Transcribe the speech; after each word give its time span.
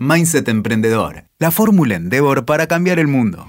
Mindset 0.00 0.46
Emprendedor, 0.48 1.24
la 1.40 1.50
fórmula 1.50 1.96
Endeavor 1.96 2.44
para 2.44 2.68
cambiar 2.68 3.00
el 3.00 3.08
mundo 3.08 3.48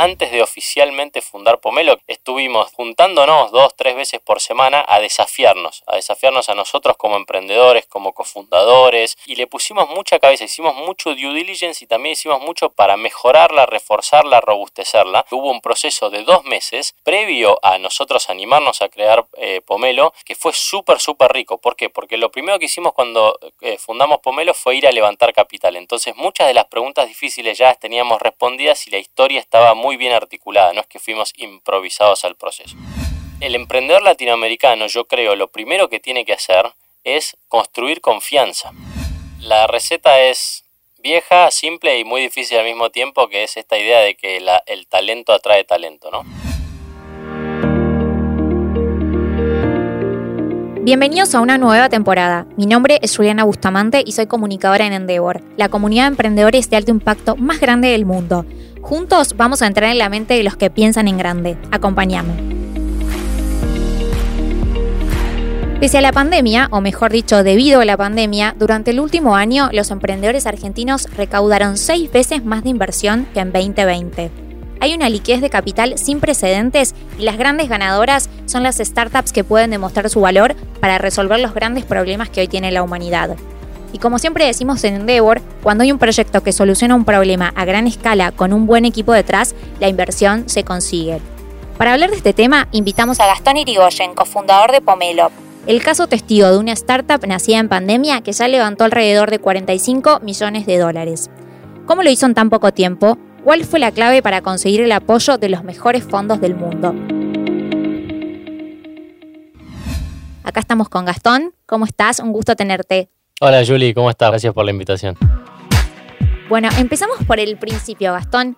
antes 0.00 0.30
de 0.30 0.40
oficialmente 0.40 1.20
fundar 1.20 1.60
Pomelo, 1.60 1.98
estuvimos 2.06 2.72
juntándonos 2.72 3.52
dos, 3.52 3.76
tres 3.76 3.94
veces 3.94 4.18
por 4.18 4.40
semana 4.40 4.82
a 4.88 4.98
desafiarnos, 4.98 5.82
a 5.86 5.96
desafiarnos 5.96 6.48
a 6.48 6.54
nosotros 6.54 6.96
como 6.96 7.16
emprendedores, 7.16 7.84
como 7.84 8.14
cofundadores, 8.14 9.18
y 9.26 9.34
le 9.34 9.46
pusimos 9.46 9.90
mucha 9.90 10.18
cabeza, 10.18 10.44
hicimos 10.44 10.74
mucho 10.74 11.14
due 11.14 11.34
diligence 11.34 11.84
y 11.84 11.86
también 11.86 12.14
hicimos 12.14 12.40
mucho 12.40 12.70
para 12.70 12.96
mejorarla, 12.96 13.66
reforzarla, 13.66 14.40
robustecerla. 14.40 15.26
Hubo 15.32 15.50
un 15.50 15.60
proceso 15.60 16.08
de 16.08 16.22
dos 16.22 16.44
meses 16.44 16.94
previo 17.02 17.58
a 17.62 17.76
nosotros 17.76 18.30
animarnos 18.30 18.80
a 18.80 18.88
crear 18.88 19.26
eh, 19.36 19.60
Pomelo, 19.60 20.14
que 20.24 20.34
fue 20.34 20.54
súper, 20.54 20.98
súper 20.98 21.30
rico. 21.30 21.58
¿Por 21.58 21.76
qué? 21.76 21.90
Porque 21.90 22.16
lo 22.16 22.30
primero 22.30 22.58
que 22.58 22.64
hicimos 22.64 22.94
cuando 22.94 23.38
eh, 23.60 23.76
fundamos 23.76 24.20
Pomelo 24.20 24.54
fue 24.54 24.76
ir 24.76 24.86
a 24.86 24.92
levantar 24.92 25.34
capital. 25.34 25.76
Entonces 25.76 26.16
muchas 26.16 26.46
de 26.46 26.54
las 26.54 26.64
preguntas 26.64 27.06
difíciles 27.06 27.58
ya 27.58 27.66
las 27.66 27.78
teníamos 27.78 28.22
respondidas 28.22 28.86
y 28.86 28.90
la 28.90 28.98
historia 28.98 29.38
estaba 29.40 29.74
muy 29.74 29.89
muy 29.90 29.96
bien 29.96 30.12
articulada, 30.12 30.72
no 30.72 30.82
es 30.82 30.86
que 30.86 31.00
fuimos 31.00 31.32
improvisados 31.36 32.24
al 32.24 32.36
proceso. 32.36 32.76
El 33.40 33.56
emprendedor 33.56 34.02
latinoamericano, 34.02 34.86
yo 34.86 35.08
creo, 35.08 35.34
lo 35.34 35.48
primero 35.48 35.88
que 35.88 35.98
tiene 35.98 36.24
que 36.24 36.32
hacer 36.32 36.64
es 37.02 37.36
construir 37.48 38.00
confianza. 38.00 38.70
La 39.40 39.66
receta 39.66 40.20
es 40.20 40.62
vieja, 40.98 41.50
simple 41.50 41.98
y 41.98 42.04
muy 42.04 42.20
difícil 42.20 42.58
al 42.58 42.66
mismo 42.66 42.90
tiempo, 42.90 43.26
que 43.26 43.42
es 43.42 43.56
esta 43.56 43.76
idea 43.78 43.98
de 43.98 44.14
que 44.14 44.40
el 44.66 44.86
talento 44.86 45.32
atrae 45.32 45.64
talento, 45.64 46.08
¿no? 46.12 46.22
Bienvenidos 50.82 51.34
a 51.34 51.40
una 51.40 51.58
nueva 51.58 51.88
temporada. 51.88 52.46
Mi 52.56 52.66
nombre 52.66 53.00
es 53.02 53.16
Juliana 53.16 53.42
Bustamante 53.42 54.04
y 54.06 54.12
soy 54.12 54.26
comunicadora 54.26 54.86
en 54.86 54.92
Endeavor, 54.92 55.42
la 55.56 55.68
comunidad 55.68 56.04
de 56.04 56.10
emprendedores 56.10 56.70
de 56.70 56.76
alto 56.76 56.92
impacto 56.92 57.34
más 57.34 57.58
grande 57.60 57.88
del 57.88 58.06
mundo. 58.06 58.46
Juntos 58.82 59.36
vamos 59.36 59.62
a 59.62 59.66
entrar 59.66 59.90
en 59.90 59.98
la 59.98 60.08
mente 60.08 60.34
de 60.34 60.42
los 60.42 60.56
que 60.56 60.70
piensan 60.70 61.06
en 61.06 61.18
grande. 61.18 61.56
Acompáñame. 61.70 62.60
Pese 65.80 65.98
a 65.98 66.02
la 66.02 66.12
pandemia, 66.12 66.68
o 66.72 66.80
mejor 66.80 67.10
dicho, 67.10 67.42
debido 67.42 67.80
a 67.80 67.84
la 67.86 67.96
pandemia, 67.96 68.54
durante 68.58 68.90
el 68.90 69.00
último 69.00 69.36
año 69.36 69.70
los 69.72 69.90
emprendedores 69.90 70.46
argentinos 70.46 71.08
recaudaron 71.16 71.78
seis 71.78 72.12
veces 72.12 72.44
más 72.44 72.64
de 72.64 72.70
inversión 72.70 73.26
que 73.32 73.40
en 73.40 73.52
2020. 73.52 74.30
Hay 74.80 74.94
una 74.94 75.08
liquidez 75.08 75.40
de 75.40 75.50
capital 75.50 75.96
sin 75.98 76.20
precedentes 76.20 76.94
y 77.18 77.22
las 77.22 77.38
grandes 77.38 77.68
ganadoras 77.68 78.28
son 78.46 78.62
las 78.62 78.76
startups 78.76 79.32
que 79.32 79.44
pueden 79.44 79.70
demostrar 79.70 80.08
su 80.10 80.20
valor 80.20 80.54
para 80.80 80.98
resolver 80.98 81.38
los 81.40 81.54
grandes 81.54 81.84
problemas 81.84 82.30
que 82.30 82.40
hoy 82.40 82.48
tiene 82.48 82.72
la 82.72 82.82
humanidad. 82.82 83.36
Y 83.92 83.98
como 83.98 84.18
siempre 84.18 84.46
decimos 84.46 84.84
en 84.84 84.94
Endeavor, 84.94 85.40
cuando 85.62 85.82
hay 85.82 85.92
un 85.92 85.98
proyecto 85.98 86.42
que 86.42 86.52
soluciona 86.52 86.94
un 86.94 87.04
problema 87.04 87.52
a 87.56 87.64
gran 87.64 87.86
escala 87.86 88.32
con 88.32 88.52
un 88.52 88.66
buen 88.66 88.84
equipo 88.84 89.12
detrás, 89.12 89.54
la 89.80 89.88
inversión 89.88 90.48
se 90.48 90.64
consigue. 90.64 91.20
Para 91.76 91.94
hablar 91.94 92.10
de 92.10 92.16
este 92.16 92.32
tema, 92.32 92.68
invitamos 92.72 93.20
a 93.20 93.26
Gastón 93.26 93.56
Irigoyen, 93.56 94.14
cofundador 94.14 94.70
de 94.70 94.80
Pomelo. 94.80 95.30
El 95.66 95.82
caso 95.82 96.06
testigo 96.06 96.50
de 96.50 96.58
una 96.58 96.72
startup 96.72 97.26
nacida 97.26 97.58
en 97.58 97.68
pandemia 97.68 98.22
que 98.22 98.32
ya 98.32 98.48
levantó 98.48 98.84
alrededor 98.84 99.30
de 99.30 99.38
45 99.38 100.20
millones 100.20 100.66
de 100.66 100.78
dólares. 100.78 101.30
¿Cómo 101.86 102.02
lo 102.02 102.10
hizo 102.10 102.26
en 102.26 102.34
tan 102.34 102.50
poco 102.50 102.72
tiempo? 102.72 103.18
¿Cuál 103.44 103.64
fue 103.64 103.78
la 103.78 103.92
clave 103.92 104.22
para 104.22 104.42
conseguir 104.42 104.82
el 104.82 104.92
apoyo 104.92 105.38
de 105.38 105.48
los 105.48 105.64
mejores 105.64 106.04
fondos 106.04 106.40
del 106.40 106.54
mundo? 106.54 106.94
Acá 110.44 110.60
estamos 110.60 110.88
con 110.88 111.04
Gastón. 111.04 111.54
¿Cómo 111.66 111.84
estás? 111.84 112.18
Un 112.20 112.32
gusto 112.32 112.56
tenerte. 112.56 113.08
Hola 113.42 113.64
Julie, 113.66 113.94
¿cómo 113.94 114.10
estás? 114.10 114.28
Gracias 114.28 114.52
por 114.52 114.66
la 114.66 114.70
invitación. 114.70 115.16
Bueno, 116.50 116.68
empezamos 116.76 117.16
por 117.26 117.40
el 117.40 117.56
principio, 117.56 118.12
Gastón. 118.12 118.54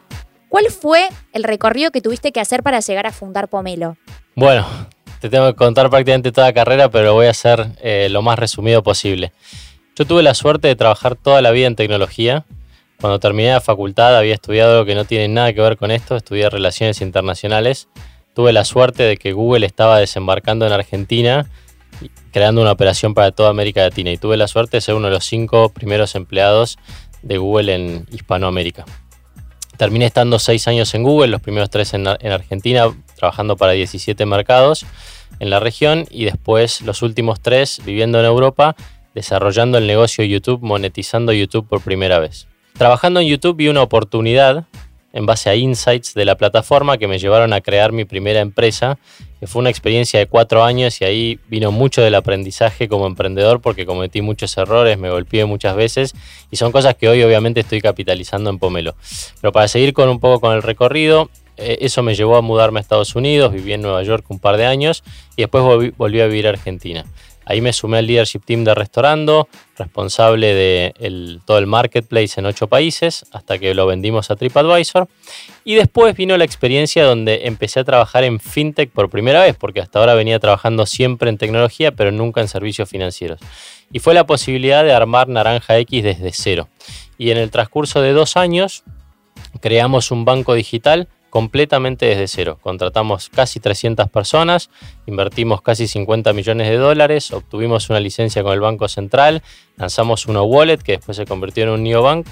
¿Cuál 0.48 0.64
fue 0.72 1.08
el 1.32 1.44
recorrido 1.44 1.92
que 1.92 2.00
tuviste 2.00 2.32
que 2.32 2.40
hacer 2.40 2.64
para 2.64 2.80
llegar 2.80 3.06
a 3.06 3.12
fundar 3.12 3.46
Pomelo? 3.46 3.96
Bueno, 4.34 4.66
te 5.20 5.30
tengo 5.30 5.46
que 5.46 5.54
contar 5.54 5.88
prácticamente 5.88 6.32
toda 6.32 6.48
la 6.48 6.52
carrera, 6.52 6.90
pero 6.90 7.14
voy 7.14 7.26
a 7.26 7.30
hacer 7.30 7.64
eh, 7.80 8.08
lo 8.10 8.22
más 8.22 8.40
resumido 8.40 8.82
posible. 8.82 9.32
Yo 9.94 10.04
tuve 10.04 10.24
la 10.24 10.34
suerte 10.34 10.66
de 10.66 10.74
trabajar 10.74 11.14
toda 11.14 11.40
la 11.42 11.52
vida 11.52 11.68
en 11.68 11.76
tecnología. 11.76 12.44
Cuando 13.00 13.20
terminé 13.20 13.50
la 13.50 13.60
facultad 13.60 14.16
había 14.16 14.34
estudiado 14.34 14.72
algo 14.72 14.84
que 14.84 14.96
no 14.96 15.04
tiene 15.04 15.28
nada 15.28 15.52
que 15.52 15.60
ver 15.60 15.76
con 15.76 15.92
esto, 15.92 16.16
estudié 16.16 16.50
Relaciones 16.50 17.00
Internacionales. 17.02 17.86
Tuve 18.34 18.52
la 18.52 18.64
suerte 18.64 19.04
de 19.04 19.16
que 19.16 19.32
Google 19.32 19.64
estaba 19.64 20.00
desembarcando 20.00 20.66
en 20.66 20.72
Argentina 20.72 21.46
creando 22.32 22.60
una 22.60 22.72
operación 22.72 23.14
para 23.14 23.30
toda 23.30 23.50
América 23.50 23.82
Latina 23.82 24.10
y 24.10 24.16
tuve 24.16 24.36
la 24.36 24.48
suerte 24.48 24.78
de 24.78 24.80
ser 24.80 24.94
uno 24.94 25.08
de 25.08 25.14
los 25.14 25.24
cinco 25.24 25.68
primeros 25.70 26.14
empleados 26.14 26.78
de 27.22 27.38
Google 27.38 27.74
en 27.74 28.06
Hispanoamérica. 28.10 28.84
Terminé 29.76 30.06
estando 30.06 30.38
seis 30.38 30.68
años 30.68 30.94
en 30.94 31.02
Google, 31.02 31.28
los 31.28 31.40
primeros 31.40 31.70
tres 31.70 31.94
en, 31.94 32.06
Argentina, 32.06 32.84
trabajando 33.16 33.56
para 33.56 33.72
17 33.72 34.26
mercados 34.26 34.86
en 35.40 35.50
la 35.50 35.60
región 35.60 36.06
y 36.10 36.24
después 36.24 36.82
los 36.82 37.02
últimos 37.02 37.40
tres 37.40 37.80
viviendo 37.84 38.20
en 38.20 38.26
Europa, 38.26 38.76
desarrollando 39.14 39.78
el 39.78 39.86
negocio 39.86 40.24
YouTube, 40.24 40.60
monetizando 40.62 41.32
YouTube 41.32 41.66
por 41.68 41.80
primera 41.80 42.18
vez. 42.18 42.46
Trabajando 42.74 43.20
en 43.20 43.26
YouTube 43.26 43.56
vi 43.56 43.68
una 43.68 43.82
oportunidad 43.82 44.66
en 45.12 45.26
base 45.26 45.50
a 45.50 45.54
insights 45.54 46.14
de 46.14 46.24
la 46.24 46.36
plataforma 46.36 46.98
que 46.98 47.08
me 47.08 47.18
llevaron 47.18 47.52
a 47.52 47.60
crear 47.60 47.92
mi 47.92 48.04
primera 48.04 48.40
empresa, 48.40 48.98
fue 49.46 49.60
una 49.60 49.70
experiencia 49.70 50.20
de 50.20 50.26
cuatro 50.26 50.62
años 50.64 51.00
y 51.00 51.04
ahí 51.04 51.38
vino 51.48 51.72
mucho 51.72 52.02
del 52.02 52.14
aprendizaje 52.14 52.88
como 52.88 53.06
emprendedor 53.06 53.60
porque 53.60 53.86
cometí 53.86 54.22
muchos 54.22 54.56
errores, 54.56 54.98
me 54.98 55.10
golpeé 55.10 55.44
muchas 55.44 55.74
veces 55.74 56.14
y 56.50 56.56
son 56.56 56.72
cosas 56.72 56.94
que 56.94 57.08
hoy 57.08 57.22
obviamente 57.22 57.60
estoy 57.60 57.80
capitalizando 57.80 58.50
en 58.50 58.58
Pomelo. 58.58 58.94
Pero 59.40 59.52
para 59.52 59.68
seguir 59.68 59.92
con 59.92 60.08
un 60.08 60.20
poco 60.20 60.40
con 60.40 60.54
el 60.54 60.62
recorrido, 60.62 61.28
eh, 61.56 61.78
eso 61.80 62.02
me 62.02 62.14
llevó 62.14 62.36
a 62.36 62.40
mudarme 62.40 62.80
a 62.80 62.82
Estados 62.82 63.14
Unidos, 63.14 63.52
viví 63.52 63.72
en 63.72 63.82
Nueva 63.82 64.02
York 64.02 64.24
un 64.28 64.38
par 64.38 64.56
de 64.56 64.66
años 64.66 65.02
y 65.36 65.42
después 65.42 65.92
volví 65.96 66.20
a 66.20 66.26
vivir 66.26 66.46
a 66.46 66.50
Argentina. 66.50 67.04
Ahí 67.44 67.60
me 67.60 67.72
sumé 67.72 67.98
al 67.98 68.06
leadership 68.06 68.40
team 68.44 68.64
de 68.64 68.74
Restaurando, 68.74 69.48
responsable 69.76 70.54
de 70.54 71.40
todo 71.44 71.58
el 71.58 71.66
marketplace 71.66 72.38
en 72.38 72.46
ocho 72.46 72.68
países, 72.68 73.26
hasta 73.32 73.58
que 73.58 73.74
lo 73.74 73.86
vendimos 73.86 74.30
a 74.30 74.36
TripAdvisor. 74.36 75.08
Y 75.64 75.74
después 75.74 76.16
vino 76.16 76.36
la 76.36 76.44
experiencia 76.44 77.04
donde 77.04 77.46
empecé 77.46 77.80
a 77.80 77.84
trabajar 77.84 78.24
en 78.24 78.40
fintech 78.40 78.90
por 78.90 79.10
primera 79.10 79.42
vez, 79.42 79.56
porque 79.56 79.80
hasta 79.80 79.98
ahora 79.98 80.14
venía 80.14 80.38
trabajando 80.38 80.86
siempre 80.86 81.30
en 81.30 81.38
tecnología, 81.38 81.92
pero 81.92 82.12
nunca 82.12 82.40
en 82.40 82.48
servicios 82.48 82.88
financieros. 82.88 83.40
Y 83.92 83.98
fue 83.98 84.14
la 84.14 84.24
posibilidad 84.24 84.84
de 84.84 84.92
armar 84.92 85.28
Naranja 85.28 85.78
X 85.78 86.02
desde 86.02 86.32
cero. 86.32 86.68
Y 87.18 87.30
en 87.30 87.38
el 87.38 87.50
transcurso 87.50 88.00
de 88.00 88.12
dos 88.12 88.36
años 88.36 88.84
creamos 89.60 90.10
un 90.10 90.24
banco 90.24 90.54
digital 90.54 91.08
completamente 91.32 92.04
desde 92.04 92.28
cero. 92.28 92.58
Contratamos 92.60 93.30
casi 93.30 93.58
300 93.58 94.10
personas, 94.10 94.68
invertimos 95.06 95.62
casi 95.62 95.88
50 95.88 96.30
millones 96.34 96.68
de 96.68 96.76
dólares, 96.76 97.32
obtuvimos 97.32 97.88
una 97.88 98.00
licencia 98.00 98.42
con 98.42 98.52
el 98.52 98.60
Banco 98.60 98.86
Central, 98.86 99.42
lanzamos 99.78 100.26
una 100.26 100.42
wallet 100.42 100.76
que 100.76 100.92
después 100.92 101.16
se 101.16 101.24
convirtió 101.24 101.64
en 101.64 101.70
un 101.70 101.84
neobank 101.84 102.26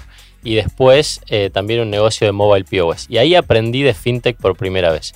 y 0.44 0.56
después 0.56 1.22
eh, 1.30 1.48
también 1.50 1.80
un 1.80 1.88
negocio 1.88 2.26
de 2.26 2.32
mobile 2.32 2.66
POS. 2.66 3.06
Y 3.08 3.16
ahí 3.16 3.34
aprendí 3.34 3.82
de 3.82 3.94
fintech 3.94 4.36
por 4.36 4.54
primera 4.54 4.92
vez. 4.92 5.14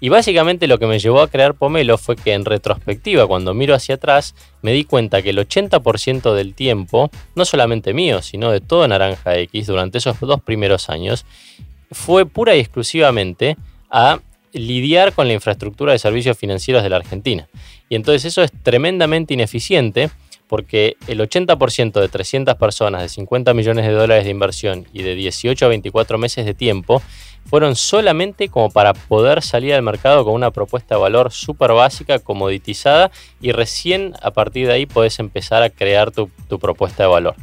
Y 0.00 0.08
básicamente 0.08 0.66
lo 0.66 0.80
que 0.80 0.88
me 0.88 0.98
llevó 0.98 1.20
a 1.20 1.28
crear 1.28 1.54
Pomelo 1.54 1.98
fue 1.98 2.16
que 2.16 2.32
en 2.32 2.44
retrospectiva, 2.44 3.28
cuando 3.28 3.54
miro 3.54 3.76
hacia 3.76 3.94
atrás, 3.94 4.34
me 4.60 4.72
di 4.72 4.82
cuenta 4.82 5.22
que 5.22 5.30
el 5.30 5.38
80% 5.38 6.34
del 6.34 6.54
tiempo, 6.54 7.10
no 7.36 7.44
solamente 7.44 7.94
mío, 7.94 8.22
sino 8.22 8.50
de 8.50 8.60
todo 8.60 8.88
Naranja 8.88 9.36
X 9.36 9.68
durante 9.68 9.98
esos 9.98 10.18
dos 10.18 10.40
primeros 10.40 10.90
años, 10.90 11.26
fue 11.90 12.26
pura 12.26 12.56
y 12.56 12.60
exclusivamente 12.60 13.56
a 13.90 14.20
lidiar 14.52 15.12
con 15.12 15.28
la 15.28 15.34
infraestructura 15.34 15.92
de 15.92 15.98
servicios 15.98 16.36
financieros 16.36 16.82
de 16.82 16.90
la 16.90 16.96
Argentina. 16.96 17.48
Y 17.88 17.94
entonces 17.94 18.24
eso 18.24 18.42
es 18.42 18.52
tremendamente 18.62 19.34
ineficiente 19.34 20.10
porque 20.50 20.96
el 21.06 21.20
80% 21.20 22.00
de 22.00 22.08
300 22.08 22.56
personas 22.56 23.02
de 23.02 23.08
50 23.08 23.54
millones 23.54 23.86
de 23.86 23.92
dólares 23.92 24.24
de 24.24 24.30
inversión 24.30 24.84
y 24.92 25.02
de 25.02 25.14
18 25.14 25.64
a 25.64 25.68
24 25.68 26.18
meses 26.18 26.44
de 26.44 26.54
tiempo 26.54 27.00
fueron 27.46 27.76
solamente 27.76 28.48
como 28.48 28.68
para 28.68 28.92
poder 28.92 29.42
salir 29.42 29.74
al 29.74 29.82
mercado 29.82 30.24
con 30.24 30.34
una 30.34 30.50
propuesta 30.50 30.96
de 30.96 31.00
valor 31.00 31.30
súper 31.30 31.72
básica, 31.72 32.18
comoditizada 32.18 33.12
y 33.40 33.52
recién 33.52 34.14
a 34.22 34.32
partir 34.32 34.66
de 34.66 34.72
ahí 34.72 34.86
podés 34.86 35.20
empezar 35.20 35.62
a 35.62 35.70
crear 35.70 36.10
tu, 36.10 36.28
tu 36.48 36.58
propuesta 36.58 37.04
de 37.04 37.08
valor. 37.08 37.36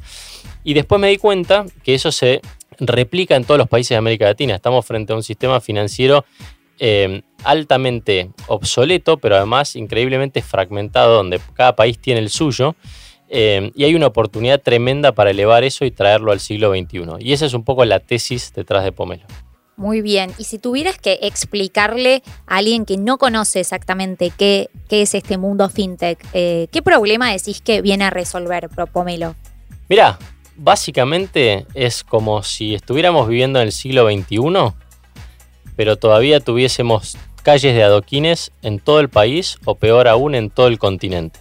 Y 0.66 0.74
después 0.74 1.00
me 1.00 1.08
di 1.08 1.18
cuenta 1.18 1.66
que 1.84 1.96
eso 1.96 2.12
se 2.12 2.42
replica 2.80 3.36
en 3.36 3.44
todos 3.44 3.58
los 3.58 3.68
países 3.68 3.90
de 3.90 3.96
América 3.98 4.26
Latina. 4.26 4.56
Estamos 4.56 4.86
frente 4.86 5.14
a 5.14 5.16
un 5.16 5.24
sistema 5.24 5.60
financiero 5.62 6.26
eh, 6.80 7.22
altamente 7.44 8.32
obsoleto, 8.48 9.18
pero 9.18 9.36
además 9.36 9.76
increíblemente 9.76 10.42
fragmentado, 10.42 11.16
donde 11.16 11.40
cada 11.54 11.76
país 11.76 12.00
tiene 12.00 12.20
el 12.20 12.30
suyo. 12.30 12.76
Eh, 13.30 13.72
y 13.76 13.84
hay 13.84 13.96
una 13.96 14.08
oportunidad 14.08 14.62
tremenda 14.62 15.12
para 15.12 15.32
elevar 15.32 15.64
eso 15.64 15.86
y 15.86 15.92
traerlo 15.92 16.32
al 16.32 16.40
siglo 16.40 16.72
XXI. 16.72 17.04
Y 17.20 17.34
esa 17.34 17.46
es 17.46 17.54
un 17.54 17.64
poco 17.64 17.84
la 17.86 18.00
tesis 18.00 18.54
detrás 18.54 18.84
de 18.84 18.92
Pomelo. 18.92 19.26
Muy 19.76 20.02
bien. 20.02 20.32
Y 20.40 20.46
si 20.46 20.58
tuvieras 20.58 20.98
que 20.98 21.20
explicarle 21.22 22.24
a 22.48 22.58
alguien 22.58 22.84
que 22.86 22.98
no 22.98 23.20
conoce 23.20 23.60
exactamente 23.60 24.32
qué, 24.36 24.70
qué 24.90 25.04
es 25.04 25.14
este 25.14 25.38
mundo 25.38 25.70
fintech, 25.70 26.18
eh, 26.34 26.68
¿qué 26.72 26.82
problema 26.82 27.32
decís 27.32 27.62
que 27.62 27.82
viene 27.82 28.06
a 28.06 28.10
resolver 28.10 28.70
Pomelo? 28.92 29.36
Mira, 29.88 30.18
básicamente 30.58 31.66
es 31.74 32.04
como 32.04 32.44
si 32.44 32.76
estuviéramos 32.76 33.28
viviendo 33.28 33.60
en 33.60 33.68
el 33.68 33.72
siglo 33.72 34.10
XXI, 34.10 34.74
pero 35.76 35.96
todavía 35.96 36.40
tuviésemos 36.40 37.18
calles 37.44 37.76
de 37.76 37.84
adoquines 37.84 38.52
en 38.62 38.80
todo 38.80 39.00
el 39.00 39.10
país 39.10 39.58
o 39.64 39.76
peor 39.76 40.08
aún 40.08 40.36
en 40.36 40.50
todo 40.50 40.68
el 40.68 40.80
continente. 40.80 41.40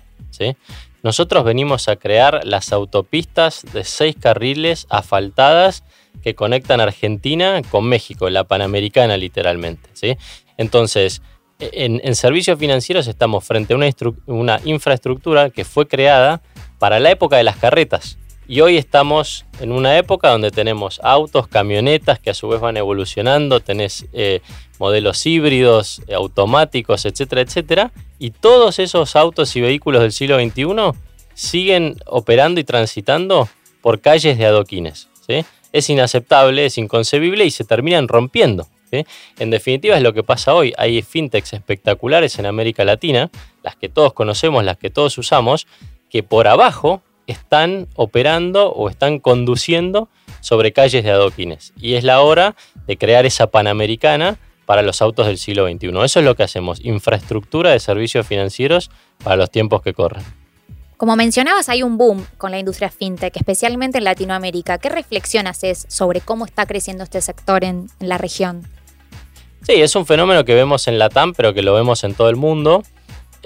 Nosotros 1.02 1.44
venimos 1.44 1.88
a 1.88 1.96
crear 1.96 2.42
las 2.44 2.72
autopistas 2.72 3.64
de 3.72 3.84
seis 3.84 4.16
carriles 4.20 4.86
asfaltadas 4.90 5.84
que 6.22 6.34
conectan 6.34 6.80
Argentina 6.80 7.62
con 7.70 7.84
México, 7.84 8.28
la 8.28 8.44
Panamericana 8.44 9.16
literalmente. 9.16 9.88
¿sí? 9.94 10.16
Entonces, 10.56 11.22
en, 11.58 12.14
servicios 12.14 12.58
financieros 12.58 13.06
estamos 13.06 13.44
frente 13.44 13.74
a 13.74 13.76
una 14.26 14.60
infraestructura 14.64 15.50
que 15.50 15.64
fue 15.64 15.86
creada 15.88 16.42
para 16.78 17.00
la 17.00 17.10
época 17.10 17.36
de 17.36 17.44
las 17.44 17.56
carretas. 17.56 18.18
Y 18.48 18.60
hoy 18.60 18.76
estamos 18.76 19.44
en 19.58 19.72
una 19.72 19.98
época 19.98 20.30
donde 20.30 20.52
tenemos 20.52 21.00
autos, 21.02 21.48
camionetas 21.48 22.20
que 22.20 22.30
a 22.30 22.34
su 22.34 22.46
vez 22.46 22.60
van 22.60 22.76
evolucionando, 22.76 23.58
tenés 23.58 24.06
eh, 24.12 24.40
modelos 24.78 25.26
híbridos, 25.26 26.00
eh, 26.06 26.14
automáticos, 26.14 27.06
etcétera, 27.06 27.40
etcétera. 27.40 27.92
Y 28.20 28.30
todos 28.30 28.78
esos 28.78 29.16
autos 29.16 29.56
y 29.56 29.60
vehículos 29.60 30.02
del 30.02 30.12
siglo 30.12 30.38
XXI 30.38 30.98
siguen 31.34 31.96
operando 32.06 32.60
y 32.60 32.64
transitando 32.64 33.48
por 33.80 34.00
calles 34.00 34.38
de 34.38 34.46
adoquines. 34.46 35.08
Es 35.72 35.90
inaceptable, 35.90 36.66
es 36.66 36.78
inconcebible 36.78 37.44
y 37.44 37.50
se 37.50 37.64
terminan 37.64 38.06
rompiendo. 38.06 38.68
En 38.92 39.50
definitiva 39.50 39.96
es 39.96 40.02
lo 40.02 40.12
que 40.12 40.22
pasa 40.22 40.54
hoy. 40.54 40.72
Hay 40.78 41.02
fintechs 41.02 41.52
espectaculares 41.52 42.38
en 42.38 42.46
América 42.46 42.84
Latina, 42.84 43.30
las 43.62 43.76
que 43.76 43.88
todos 43.88 44.12
conocemos, 44.12 44.64
las 44.64 44.78
que 44.78 44.90
todos 44.90 45.18
usamos, 45.18 45.66
que 46.08 46.22
por 46.22 46.46
abajo 46.46 47.02
están 47.26 47.88
operando 47.94 48.72
o 48.72 48.88
están 48.88 49.18
conduciendo 49.18 50.08
sobre 50.40 50.72
calles 50.72 51.04
de 51.04 51.10
adoquines. 51.10 51.72
Y 51.76 51.94
es 51.94 52.04
la 52.04 52.20
hora 52.20 52.54
de 52.86 52.96
crear 52.96 53.26
esa 53.26 53.48
panamericana 53.48 54.38
para 54.64 54.82
los 54.82 55.00
autos 55.00 55.26
del 55.26 55.38
siglo 55.38 55.68
XXI. 55.68 55.88
Eso 56.04 56.18
es 56.20 56.24
lo 56.24 56.34
que 56.34 56.42
hacemos, 56.42 56.84
infraestructura 56.84 57.70
de 57.70 57.80
servicios 57.80 58.26
financieros 58.26 58.90
para 59.22 59.36
los 59.36 59.50
tiempos 59.50 59.82
que 59.82 59.94
corren. 59.94 60.24
Como 60.96 61.14
mencionabas, 61.14 61.68
hay 61.68 61.82
un 61.82 61.98
boom 61.98 62.26
con 62.38 62.50
la 62.50 62.58
industria 62.58 62.90
fintech, 62.90 63.36
especialmente 63.36 63.98
en 63.98 64.04
Latinoamérica. 64.04 64.78
¿Qué 64.78 64.88
reflexión 64.88 65.46
haces 65.46 65.86
sobre 65.88 66.20
cómo 66.20 66.46
está 66.46 66.64
creciendo 66.64 67.04
este 67.04 67.20
sector 67.20 67.64
en, 67.64 67.88
en 68.00 68.08
la 68.08 68.16
región? 68.16 68.62
Sí, 69.62 69.74
es 69.74 69.94
un 69.94 70.06
fenómeno 70.06 70.44
que 70.44 70.54
vemos 70.54 70.88
en 70.88 70.98
Latam, 70.98 71.34
pero 71.34 71.52
que 71.52 71.60
lo 71.60 71.74
vemos 71.74 72.02
en 72.04 72.14
todo 72.14 72.30
el 72.30 72.36
mundo. 72.36 72.82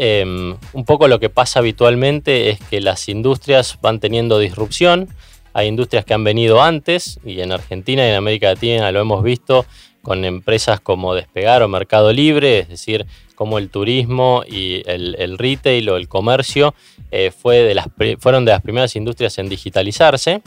Em, 0.02 0.56
un 0.72 0.86
poco 0.86 1.08
lo 1.08 1.20
que 1.20 1.28
pasa 1.28 1.58
habitualmente 1.58 2.48
es 2.48 2.58
que 2.58 2.80
las 2.80 3.06
industrias 3.10 3.78
van 3.82 4.00
teniendo 4.00 4.38
disrupción. 4.38 5.10
Hay 5.52 5.68
industrias 5.68 6.06
que 6.06 6.14
han 6.14 6.24
venido 6.24 6.62
antes 6.62 7.20
y 7.22 7.42
en 7.42 7.52
Argentina 7.52 8.06
y 8.06 8.08
en 8.08 8.14
América 8.14 8.48
Latina 8.48 8.90
lo 8.92 9.00
hemos 9.02 9.22
visto 9.22 9.66
con 10.00 10.24
empresas 10.24 10.80
como 10.80 11.14
Despegar 11.14 11.62
o 11.62 11.68
Mercado 11.68 12.14
Libre, 12.14 12.60
es 12.60 12.70
decir, 12.70 13.04
como 13.34 13.58
el 13.58 13.68
turismo 13.68 14.42
y 14.48 14.82
el, 14.86 15.36
retail 15.36 15.90
o 15.90 15.98
el 15.98 16.08
comercio 16.08 16.74
eh, 17.10 17.30
fue 17.30 17.58
de 17.58 17.74
las, 17.74 17.88
fueron 18.20 18.46
de 18.46 18.52
las 18.52 18.62
primeras 18.62 18.96
industrias 18.96 19.36
en 19.36 19.50
digitalizarse. 19.50 20.40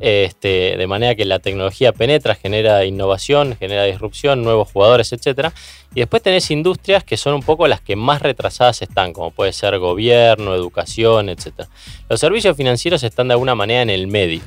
Este, 0.00 0.76
de 0.76 0.86
manera 0.86 1.14
que 1.14 1.24
la 1.24 1.38
tecnología 1.38 1.92
penetra, 1.92 2.34
genera 2.34 2.84
innovación, 2.84 3.56
genera 3.58 3.84
disrupción, 3.84 4.42
nuevos 4.42 4.70
jugadores, 4.72 5.12
etc. 5.12 5.50
Y 5.94 6.00
después 6.00 6.22
tenés 6.22 6.50
industrias 6.50 7.04
que 7.04 7.16
son 7.16 7.34
un 7.34 7.42
poco 7.42 7.68
las 7.68 7.80
que 7.80 7.94
más 7.94 8.22
retrasadas 8.22 8.82
están, 8.82 9.12
como 9.12 9.30
puede 9.30 9.52
ser 9.52 9.78
gobierno, 9.78 10.54
educación, 10.54 11.28
etc. 11.28 11.66
Los 12.08 12.20
servicios 12.20 12.56
financieros 12.56 13.02
están 13.02 13.28
de 13.28 13.34
alguna 13.34 13.54
manera 13.54 13.82
en 13.82 13.90
el 13.90 14.06
medio. 14.06 14.42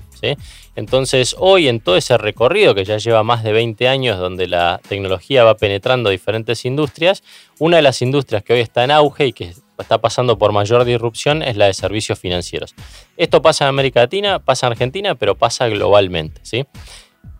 Entonces, 0.75 1.35
hoy 1.37 1.67
en 1.67 1.79
todo 1.79 1.95
ese 1.95 2.17
recorrido 2.17 2.75
que 2.75 2.85
ya 2.85 2.97
lleva 2.97 3.23
más 3.23 3.43
de 3.43 3.53
20 3.53 3.87
años, 3.87 4.17
donde 4.19 4.47
la 4.47 4.81
tecnología 4.87 5.43
va 5.43 5.55
penetrando 5.55 6.09
diferentes 6.09 6.65
industrias, 6.65 7.23
una 7.59 7.77
de 7.77 7.83
las 7.83 8.01
industrias 8.01 8.43
que 8.43 8.53
hoy 8.53 8.59
está 8.59 8.83
en 8.83 8.91
auge 8.91 9.27
y 9.27 9.33
que 9.33 9.53
está 9.79 9.99
pasando 9.99 10.37
por 10.37 10.51
mayor 10.51 10.85
disrupción 10.85 11.41
es 11.41 11.57
la 11.57 11.65
de 11.65 11.73
servicios 11.73 12.19
financieros. 12.19 12.75
Esto 13.17 13.41
pasa 13.41 13.65
en 13.65 13.69
América 13.69 14.01
Latina, 14.01 14.39
pasa 14.39 14.67
en 14.67 14.73
Argentina, 14.73 15.15
pero 15.15 15.35
pasa 15.35 15.67
globalmente. 15.67 16.41
¿sí? 16.43 16.65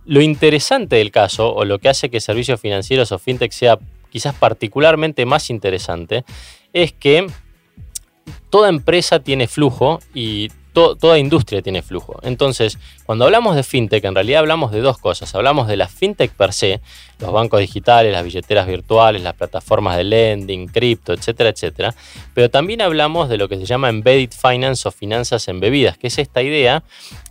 Lo 0.06 0.22
interesante 0.22 0.98
del 0.98 1.12
caso, 1.12 1.54
o 1.54 1.66
lo 1.66 1.80
que 1.80 1.90
hace 1.90 2.10
que 2.10 2.22
servicios 2.22 2.60
financieros 2.60 3.12
o 3.12 3.20
fintech 3.20 3.52
sea 3.52 3.80
quizás 4.10 4.36
particularmente 4.36 5.26
más 5.26 5.50
interesante, 5.50 6.24
es 6.74 6.94
que 6.94 7.28
toda 8.50 8.70
empresa 8.70 9.20
tiene 9.20 9.48
flujo 9.48 10.00
y 10.14 10.50
toda 10.76 11.18
industria 11.18 11.62
tiene 11.62 11.82
flujo. 11.82 12.20
Entonces, 12.22 12.78
cuando 13.06 13.26
hablamos 13.26 13.56
de 13.56 13.64
fintech, 13.64 14.04
en 14.04 14.14
realidad 14.14 14.42
hablamos 14.42 14.72
de 14.72 14.82
dos 14.82 14.98
cosas. 14.98 15.34
Hablamos 15.34 15.68
de 15.68 15.78
la 15.78 15.88
fintech 15.88 16.32
per 16.32 16.54
se, 16.54 16.82
los 17.20 17.32
bancos 17.32 17.62
digitales, 17.62 18.12
las 18.12 18.24
billeteras 18.24 18.68
virtuales, 18.68 19.24
las 19.24 19.34
plataformas 19.34 19.98
de 19.98 20.04
lending, 20.04 20.68
cripto, 20.68 21.14
etcétera, 21.14 21.50
etcétera. 21.50 21.96
Pero 22.34 22.50
también 22.50 22.82
hablamos 22.82 23.30
de 23.30 23.38
lo 23.38 23.48
que 23.48 23.58
se 23.58 23.66
llama 23.66 23.90
embedded 23.90 24.32
finance 24.32 24.88
o 24.88 24.92
finanzas 24.92 25.48
embebidas, 25.48 25.98
que 25.98 26.08
es 26.08 26.20
esta 26.20 26.44
idea 26.44 26.84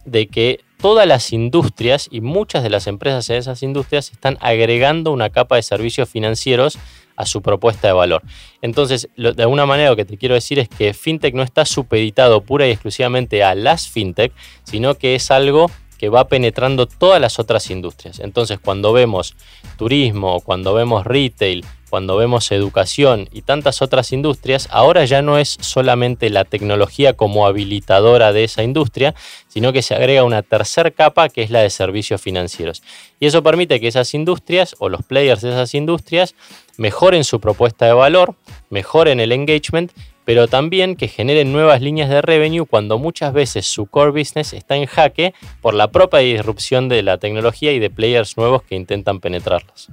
de 0.04 0.26
que 0.26 0.64
todas 0.80 1.06
las 1.06 1.32
industrias 1.32 2.08
y 2.10 2.20
muchas 2.20 2.62
de 2.62 2.70
las 2.70 2.86
empresas 2.86 3.28
en 3.30 3.36
esas 3.36 3.62
industrias 3.62 4.10
están 4.10 4.38
agregando 4.40 5.12
una 5.12 5.30
capa 5.30 5.56
de 5.56 5.62
servicios 5.62 6.08
financieros 6.08 6.78
a 7.16 7.26
su 7.26 7.42
propuesta 7.42 7.88
de 7.88 7.94
valor. 7.94 8.22
Entonces, 8.62 9.08
de 9.16 9.42
alguna 9.42 9.66
manera 9.66 9.90
lo 9.90 9.96
que 9.96 10.04
te 10.04 10.16
quiero 10.16 10.34
decir 10.34 10.58
es 10.58 10.68
que 10.68 10.94
FinTech 10.94 11.34
no 11.34 11.42
está 11.42 11.64
supeditado 11.64 12.42
pura 12.42 12.66
y 12.66 12.70
exclusivamente 12.70 13.42
a 13.42 13.54
las 13.54 13.88
FinTech, 13.88 14.32
sino 14.64 14.94
que 14.94 15.14
es 15.14 15.30
algo 15.30 15.70
que 15.98 16.08
va 16.08 16.28
penetrando 16.28 16.86
todas 16.86 17.20
las 17.20 17.38
otras 17.38 17.70
industrias. 17.70 18.18
Entonces, 18.20 18.58
cuando 18.58 18.92
vemos 18.92 19.36
turismo, 19.78 20.40
cuando 20.40 20.74
vemos 20.74 21.04
retail, 21.04 21.64
cuando 21.90 22.16
vemos 22.16 22.50
educación 22.52 23.28
y 23.32 23.42
tantas 23.42 23.82
otras 23.82 24.12
industrias, 24.12 24.68
ahora 24.70 25.04
ya 25.04 25.22
no 25.22 25.38
es 25.38 25.56
solamente 25.60 26.30
la 26.30 26.44
tecnología 26.44 27.14
como 27.14 27.46
habilitadora 27.46 28.32
de 28.32 28.44
esa 28.44 28.62
industria, 28.62 29.14
sino 29.48 29.72
que 29.72 29.82
se 29.82 29.94
agrega 29.94 30.24
una 30.24 30.42
tercera 30.42 30.90
capa 30.90 31.28
que 31.28 31.42
es 31.42 31.50
la 31.50 31.60
de 31.60 31.70
servicios 31.70 32.20
financieros. 32.20 32.82
Y 33.20 33.26
eso 33.26 33.42
permite 33.42 33.80
que 33.80 33.88
esas 33.88 34.14
industrias 34.14 34.74
o 34.78 34.88
los 34.88 35.02
players 35.02 35.42
de 35.42 35.50
esas 35.50 35.74
industrias 35.74 36.34
mejoren 36.76 37.24
su 37.24 37.40
propuesta 37.40 37.86
de 37.86 37.92
valor, 37.92 38.34
mejoren 38.70 39.20
el 39.20 39.32
engagement 39.32 39.92
pero 40.24 40.48
también 40.48 40.96
que 40.96 41.08
generen 41.08 41.52
nuevas 41.52 41.80
líneas 41.82 42.08
de 42.08 42.22
revenue 42.22 42.66
cuando 42.66 42.98
muchas 42.98 43.32
veces 43.32 43.66
su 43.66 43.86
core 43.86 44.10
business 44.10 44.52
está 44.52 44.76
en 44.76 44.86
jaque 44.86 45.34
por 45.60 45.74
la 45.74 45.90
propia 45.90 46.20
disrupción 46.20 46.88
de 46.88 47.02
la 47.02 47.18
tecnología 47.18 47.72
y 47.72 47.78
de 47.78 47.90
players 47.90 48.36
nuevos 48.36 48.62
que 48.62 48.74
intentan 48.74 49.20
penetrarlas. 49.20 49.90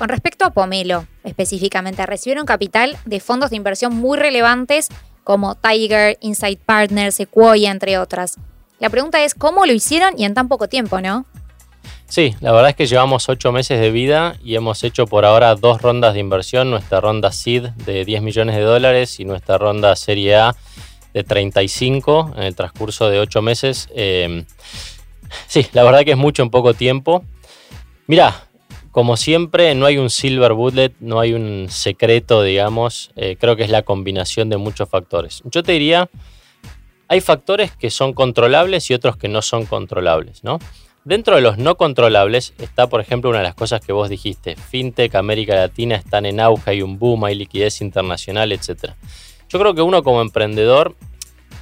Con 0.00 0.08
respecto 0.08 0.46
a 0.46 0.50
Pomelo, 0.50 1.06
específicamente, 1.24 2.06
recibieron 2.06 2.46
capital 2.46 2.96
de 3.04 3.20
fondos 3.20 3.50
de 3.50 3.56
inversión 3.56 3.94
muy 3.94 4.16
relevantes 4.16 4.88
como 5.24 5.56
Tiger, 5.56 6.16
Insight 6.22 6.58
Partners, 6.58 7.16
Sequoia, 7.16 7.70
entre 7.70 7.98
otras. 7.98 8.38
La 8.78 8.88
pregunta 8.88 9.22
es 9.22 9.34
cómo 9.34 9.66
lo 9.66 9.74
hicieron 9.74 10.18
y 10.18 10.24
en 10.24 10.32
tan 10.32 10.48
poco 10.48 10.68
tiempo, 10.68 11.02
¿no? 11.02 11.26
Sí, 12.08 12.34
la 12.40 12.50
verdad 12.52 12.70
es 12.70 12.76
que 12.76 12.86
llevamos 12.86 13.28
ocho 13.28 13.52
meses 13.52 13.78
de 13.78 13.90
vida 13.90 14.36
y 14.42 14.54
hemos 14.54 14.84
hecho 14.84 15.04
por 15.04 15.26
ahora 15.26 15.54
dos 15.54 15.82
rondas 15.82 16.14
de 16.14 16.20
inversión, 16.20 16.70
nuestra 16.70 17.02
ronda 17.02 17.30
SEED 17.30 17.68
de 17.84 18.06
10 18.06 18.22
millones 18.22 18.56
de 18.56 18.62
dólares 18.62 19.20
y 19.20 19.26
nuestra 19.26 19.58
ronda 19.58 19.94
Serie 19.96 20.34
A 20.36 20.56
de 21.12 21.24
35 21.24 22.36
en 22.38 22.44
el 22.44 22.56
transcurso 22.56 23.10
de 23.10 23.18
ocho 23.18 23.42
meses. 23.42 23.90
Em, 23.94 24.46
sí, 25.46 25.66
la 25.74 25.82
verdad 25.82 26.04
que 26.06 26.12
es 26.12 26.16
mucho 26.16 26.42
en 26.42 26.48
poco 26.48 26.72
tiempo. 26.72 27.22
Mira, 28.06 28.46
como 28.90 29.16
siempre, 29.16 29.74
no 29.74 29.86
hay 29.86 29.98
un 29.98 30.10
silver 30.10 30.52
bullet, 30.52 30.92
no 31.00 31.20
hay 31.20 31.32
un 31.32 31.68
secreto, 31.68 32.42
digamos. 32.42 33.12
Eh, 33.16 33.36
creo 33.38 33.56
que 33.56 33.62
es 33.62 33.70
la 33.70 33.82
combinación 33.82 34.48
de 34.48 34.56
muchos 34.56 34.88
factores. 34.88 35.42
Yo 35.44 35.62
te 35.62 35.72
diría, 35.72 36.10
hay 37.08 37.20
factores 37.20 37.72
que 37.76 37.90
son 37.90 38.12
controlables 38.12 38.90
y 38.90 38.94
otros 38.94 39.16
que 39.16 39.28
no 39.28 39.42
son 39.42 39.66
controlables, 39.66 40.42
¿no? 40.42 40.58
Dentro 41.04 41.36
de 41.36 41.40
los 41.40 41.56
no 41.56 41.76
controlables 41.76 42.52
está, 42.58 42.88
por 42.88 43.00
ejemplo, 43.00 43.30
una 43.30 43.38
de 43.38 43.44
las 43.44 43.54
cosas 43.54 43.80
que 43.80 43.92
vos 43.92 44.10
dijiste. 44.10 44.56
FinTech, 44.56 45.14
América 45.14 45.54
Latina 45.54 45.96
están 45.96 46.26
en 46.26 46.40
auge, 46.40 46.72
hay 46.72 46.82
un 46.82 46.98
boom, 46.98 47.24
hay 47.24 47.36
liquidez 47.36 47.80
internacional, 47.80 48.52
etc. 48.52 48.92
Yo 49.48 49.58
creo 49.58 49.74
que 49.74 49.82
uno 49.82 50.02
como 50.02 50.20
emprendedor 50.20 50.94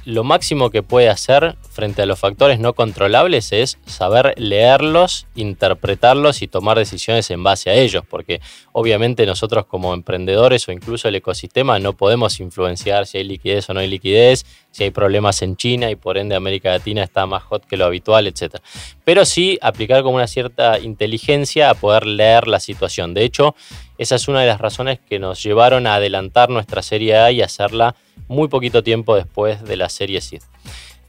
lo 0.05 0.23
máximo 0.23 0.71
que 0.71 0.83
puede 0.83 1.09
hacer 1.09 1.55
frente 1.79 2.01
a 2.01 2.05
los 2.05 2.19
factores 2.19 2.59
no 2.59 2.73
controlables 2.73 3.53
es 3.53 3.77
saber 3.85 4.33
leerlos, 4.35 5.27
interpretarlos 5.33 6.41
y 6.41 6.49
tomar 6.49 6.77
decisiones 6.77 7.31
en 7.31 7.41
base 7.41 7.69
a 7.69 7.73
ellos, 7.73 8.03
porque 8.05 8.41
obviamente 8.73 9.25
nosotros 9.25 9.65
como 9.65 9.93
emprendedores 9.93 10.67
o 10.67 10.73
incluso 10.73 11.07
el 11.07 11.15
ecosistema 11.15 11.79
no 11.79 11.93
podemos 11.93 12.41
influenciar 12.41 13.07
si 13.07 13.19
hay 13.19 13.23
liquidez 13.23 13.69
o 13.69 13.73
no 13.73 13.79
hay 13.79 13.87
liquidez, 13.87 14.45
si 14.71 14.83
hay 14.83 14.91
problemas 14.91 15.41
en 15.41 15.55
China 15.55 15.89
y 15.89 15.95
por 15.95 16.17
ende 16.17 16.35
América 16.35 16.71
Latina 16.71 17.01
está 17.01 17.25
más 17.25 17.43
hot 17.43 17.65
que 17.65 17.77
lo 17.77 17.85
habitual, 17.85 18.27
etc. 18.27 18.57
Pero 19.05 19.23
sí 19.23 19.57
aplicar 19.61 20.03
con 20.03 20.15
una 20.15 20.27
cierta 20.27 20.79
inteligencia 20.79 21.69
a 21.69 21.75
poder 21.75 22.05
leer 22.05 22.49
la 22.49 22.59
situación. 22.59 23.13
De 23.13 23.23
hecho, 23.23 23.55
esa 23.97 24.15
es 24.15 24.27
una 24.27 24.41
de 24.41 24.47
las 24.47 24.59
razones 24.59 24.99
que 24.99 25.17
nos 25.17 25.41
llevaron 25.41 25.87
a 25.87 25.95
adelantar 25.95 26.49
nuestra 26.49 26.81
serie 26.81 27.15
A 27.15 27.31
y 27.31 27.41
hacerla 27.41 27.95
muy 28.27 28.49
poquito 28.49 28.83
tiempo 28.83 29.15
después 29.15 29.63
de 29.63 29.77
la 29.77 29.87
serie 29.87 30.19
C. 30.19 30.39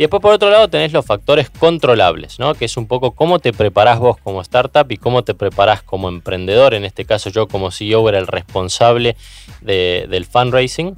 Y 0.00 0.04
después 0.04 0.22
por 0.22 0.32
otro 0.32 0.48
lado 0.48 0.66
tenés 0.66 0.94
los 0.94 1.04
factores 1.04 1.50
controlables, 1.50 2.38
¿no? 2.38 2.54
que 2.54 2.64
es 2.64 2.78
un 2.78 2.86
poco 2.86 3.10
cómo 3.10 3.38
te 3.38 3.52
preparás 3.52 3.98
vos 3.98 4.16
como 4.16 4.40
startup 4.40 4.90
y 4.90 4.96
cómo 4.96 5.24
te 5.24 5.34
preparás 5.34 5.82
como 5.82 6.08
emprendedor. 6.08 6.72
En 6.72 6.86
este 6.86 7.04
caso 7.04 7.28
yo 7.28 7.48
como 7.48 7.70
CEO 7.70 8.08
era 8.08 8.18
el 8.18 8.26
responsable 8.26 9.14
del 9.60 10.24
fundraising 10.24 10.96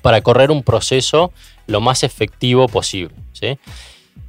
para 0.00 0.22
correr 0.22 0.50
un 0.50 0.62
proceso 0.62 1.34
lo 1.66 1.82
más 1.82 2.02
efectivo 2.02 2.66
posible. 2.66 3.14
¿sí? 3.34 3.58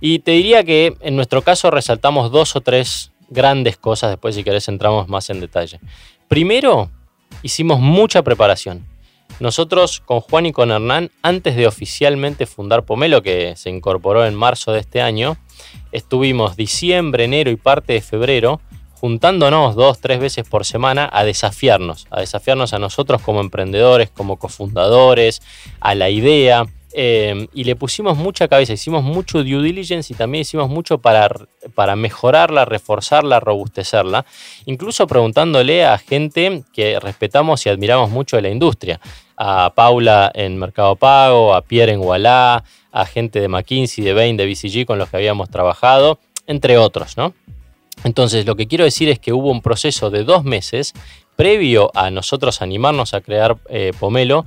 Y 0.01 0.19
te 0.19 0.31
diría 0.31 0.65
que 0.65 0.97
en 0.99 1.15
nuestro 1.15 1.41
caso 1.41 1.71
resaltamos 1.71 2.33
dos 2.33 2.57
o 2.57 2.59
tres 2.59 3.13
grandes 3.29 3.77
cosas, 3.77 4.09
después 4.09 4.35
si 4.35 4.43
querés 4.43 4.67
entramos 4.67 5.07
más 5.07 5.29
en 5.29 5.39
detalle. 5.39 5.79
Primero, 6.27 6.91
hicimos 7.43 7.79
mucha 7.79 8.23
preparación. 8.23 8.85
Nosotros 9.39 10.01
con 10.05 10.21
Juan 10.21 10.45
y 10.45 10.51
con 10.53 10.71
Hernán, 10.71 11.11
antes 11.21 11.55
de 11.55 11.67
oficialmente 11.67 12.45
fundar 12.45 12.85
Pomelo, 12.85 13.21
que 13.21 13.55
se 13.57 13.69
incorporó 13.69 14.25
en 14.25 14.33
marzo 14.33 14.71
de 14.71 14.79
este 14.79 15.01
año, 15.01 15.37
estuvimos 15.91 16.55
diciembre, 16.55 17.25
enero 17.25 17.51
y 17.51 17.57
parte 17.57 17.93
de 17.93 18.01
febrero 18.01 18.61
juntándonos 19.05 19.75
dos, 19.75 19.99
tres 19.99 20.19
veces 20.19 20.47
por 20.47 20.65
semana 20.65 21.07
a 21.11 21.23
desafiarnos, 21.23 22.07
a 22.09 22.21
desafiarnos 22.21 22.73
a 22.73 22.79
nosotros 22.79 23.21
como 23.21 23.41
emprendedores, 23.41 24.09
como 24.09 24.37
cofundadores, 24.37 25.41
a 25.79 25.93
la 25.95 26.09
idea, 26.09 26.65
Em, 26.97 27.47
y 27.53 27.65
le 27.65 27.75
pusimos 27.75 28.17
mucha 28.17 28.47
cabeza, 28.47 28.71
hicimos 28.71 29.03
mucho 29.03 29.43
due 29.43 29.61
diligence 29.61 30.13
y 30.13 30.15
también 30.15 30.43
hicimos 30.43 30.69
mucho 30.69 30.97
para, 30.99 31.29
para 31.73 31.97
mejorarla, 31.97 32.63
reforzarla, 32.63 33.41
robustecerla, 33.41 34.25
incluso 34.65 35.05
preguntándole 35.05 35.83
a 35.83 35.97
gente 35.97 36.63
que 36.71 36.97
respetamos 37.01 37.65
y 37.65 37.69
admiramos 37.69 38.11
mucho 38.11 38.37
de 38.37 38.43
la 38.43 38.49
industria, 38.49 39.01
a 39.35 39.73
Paula 39.75 40.31
en 40.33 40.57
Mercado 40.57 40.95
Pago, 40.95 41.53
a 41.53 41.63
Pierre 41.63 41.91
en 41.91 41.99
Walla, 41.99 42.63
a 42.93 43.05
gente 43.05 43.41
de 43.41 43.49
McKinsey, 43.49 44.01
de 44.01 44.13
Bain, 44.13 44.37
de 44.37 44.45
BCG 44.45 44.85
con 44.85 44.97
los 44.97 45.09
que 45.09 45.17
habíamos 45.17 45.49
trabajado, 45.49 46.19
entre 46.47 46.77
otros, 46.77 47.17
¿no? 47.17 47.33
Entonces, 48.05 48.45
lo 48.45 48.55
que 48.55 48.67
quiero 48.67 48.85
decir 48.85 49.09
es 49.09 49.19
que 49.19 49.33
hubo 49.33 49.51
un 49.51 49.61
proceso 49.61 50.11
de 50.11 50.23
dos 50.23 50.45
meses 50.45 50.93
previo 51.35 51.91
a 51.93 52.09
nosotros 52.09 52.61
animarnos 52.61 53.13
a 53.13 53.19
crear 53.19 53.57
eh, 53.67 53.91
Pomelo, 53.99 54.45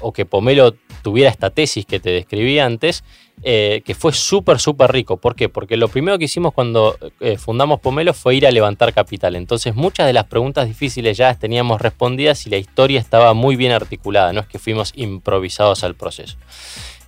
o 0.00 0.12
que 0.12 0.26
Pomelo 0.26 0.74
tuviera 1.04 1.30
esta 1.30 1.50
tesis 1.50 1.86
que 1.86 2.00
te 2.00 2.10
describí 2.10 2.58
antes, 2.58 3.04
eh, 3.42 3.82
que 3.84 3.94
fue 3.94 4.12
súper, 4.12 4.58
súper 4.58 4.90
rico. 4.90 5.18
¿Por 5.18 5.36
qué? 5.36 5.48
Porque 5.48 5.76
lo 5.76 5.88
primero 5.88 6.18
que 6.18 6.24
hicimos 6.24 6.54
cuando 6.54 6.96
eh, 7.20 7.36
fundamos 7.36 7.78
Pomelo 7.78 8.14
fue 8.14 8.34
ir 8.34 8.46
a 8.46 8.50
levantar 8.50 8.92
capital. 8.92 9.36
Entonces 9.36 9.74
muchas 9.76 10.06
de 10.06 10.14
las 10.14 10.24
preguntas 10.24 10.66
difíciles 10.66 11.16
ya 11.16 11.26
las 11.28 11.38
teníamos 11.38 11.80
respondidas 11.80 12.46
y 12.46 12.50
la 12.50 12.56
historia 12.56 12.98
estaba 12.98 13.34
muy 13.34 13.54
bien 13.54 13.72
articulada, 13.72 14.32
no 14.32 14.40
es 14.40 14.46
que 14.46 14.58
fuimos 14.58 14.92
improvisados 14.96 15.84
al 15.84 15.94
proceso. 15.94 16.36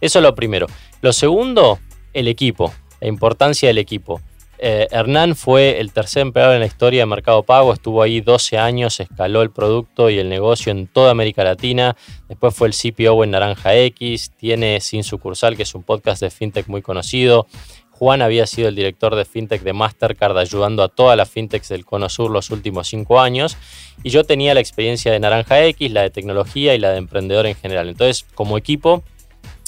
Eso 0.00 0.18
es 0.18 0.22
lo 0.22 0.34
primero. 0.34 0.66
Lo 1.00 1.12
segundo, 1.12 1.78
el 2.12 2.28
equipo, 2.28 2.72
la 3.00 3.08
importancia 3.08 3.68
del 3.68 3.78
equipo. 3.78 4.20
Eh, 4.58 4.88
Hernán 4.90 5.36
fue 5.36 5.80
el 5.80 5.92
tercer 5.92 6.22
empleado 6.22 6.54
en 6.54 6.60
la 6.60 6.66
historia 6.66 7.02
de 7.02 7.06
Mercado 7.06 7.42
Pago, 7.42 7.72
estuvo 7.72 8.02
ahí 8.02 8.20
12 8.20 8.58
años, 8.58 9.00
escaló 9.00 9.42
el 9.42 9.50
producto 9.50 10.08
y 10.08 10.18
el 10.18 10.28
negocio 10.28 10.72
en 10.72 10.86
toda 10.86 11.10
América 11.10 11.44
Latina, 11.44 11.96
después 12.28 12.54
fue 12.54 12.68
el 12.68 12.74
CPO 12.74 13.24
en 13.24 13.32
Naranja 13.32 13.74
X, 13.76 14.32
tiene 14.36 14.80
Sin 14.80 15.04
Sucursal, 15.04 15.56
que 15.56 15.64
es 15.64 15.74
un 15.74 15.82
podcast 15.82 16.22
de 16.22 16.30
fintech 16.30 16.68
muy 16.68 16.82
conocido. 16.82 17.46
Juan 17.98 18.20
había 18.20 18.46
sido 18.46 18.68
el 18.68 18.74
director 18.74 19.14
de 19.14 19.24
fintech 19.24 19.62
de 19.62 19.72
Mastercard, 19.72 20.36
ayudando 20.36 20.82
a 20.82 20.88
todas 20.88 21.16
las 21.16 21.30
fintechs 21.30 21.70
del 21.70 21.86
Cono 21.86 22.10
Sur 22.10 22.30
los 22.30 22.50
últimos 22.50 22.88
cinco 22.88 23.20
años. 23.20 23.56
Y 24.02 24.10
yo 24.10 24.24
tenía 24.24 24.52
la 24.52 24.60
experiencia 24.60 25.10
de 25.12 25.18
Naranja 25.18 25.64
X, 25.64 25.90
la 25.90 26.02
de 26.02 26.10
tecnología 26.10 26.74
y 26.74 26.78
la 26.78 26.90
de 26.90 26.98
emprendedor 26.98 27.46
en 27.46 27.54
general. 27.54 27.88
Entonces, 27.88 28.26
como 28.34 28.58
equipo, 28.58 29.02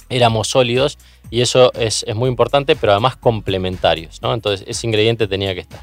éramos 0.08 0.48
sólidos 0.48 0.98
y 1.30 1.40
eso 1.42 1.72
es, 1.74 2.04
muy 2.14 2.28
importante, 2.28 2.76
pero 2.76 2.92
además 2.92 3.16
complementarios, 3.16 4.22
¿no? 4.22 4.32
Entonces 4.32 4.66
ese 4.68 4.86
ingrediente 4.86 5.26
tenía 5.26 5.54
que 5.54 5.60
estar. 5.60 5.80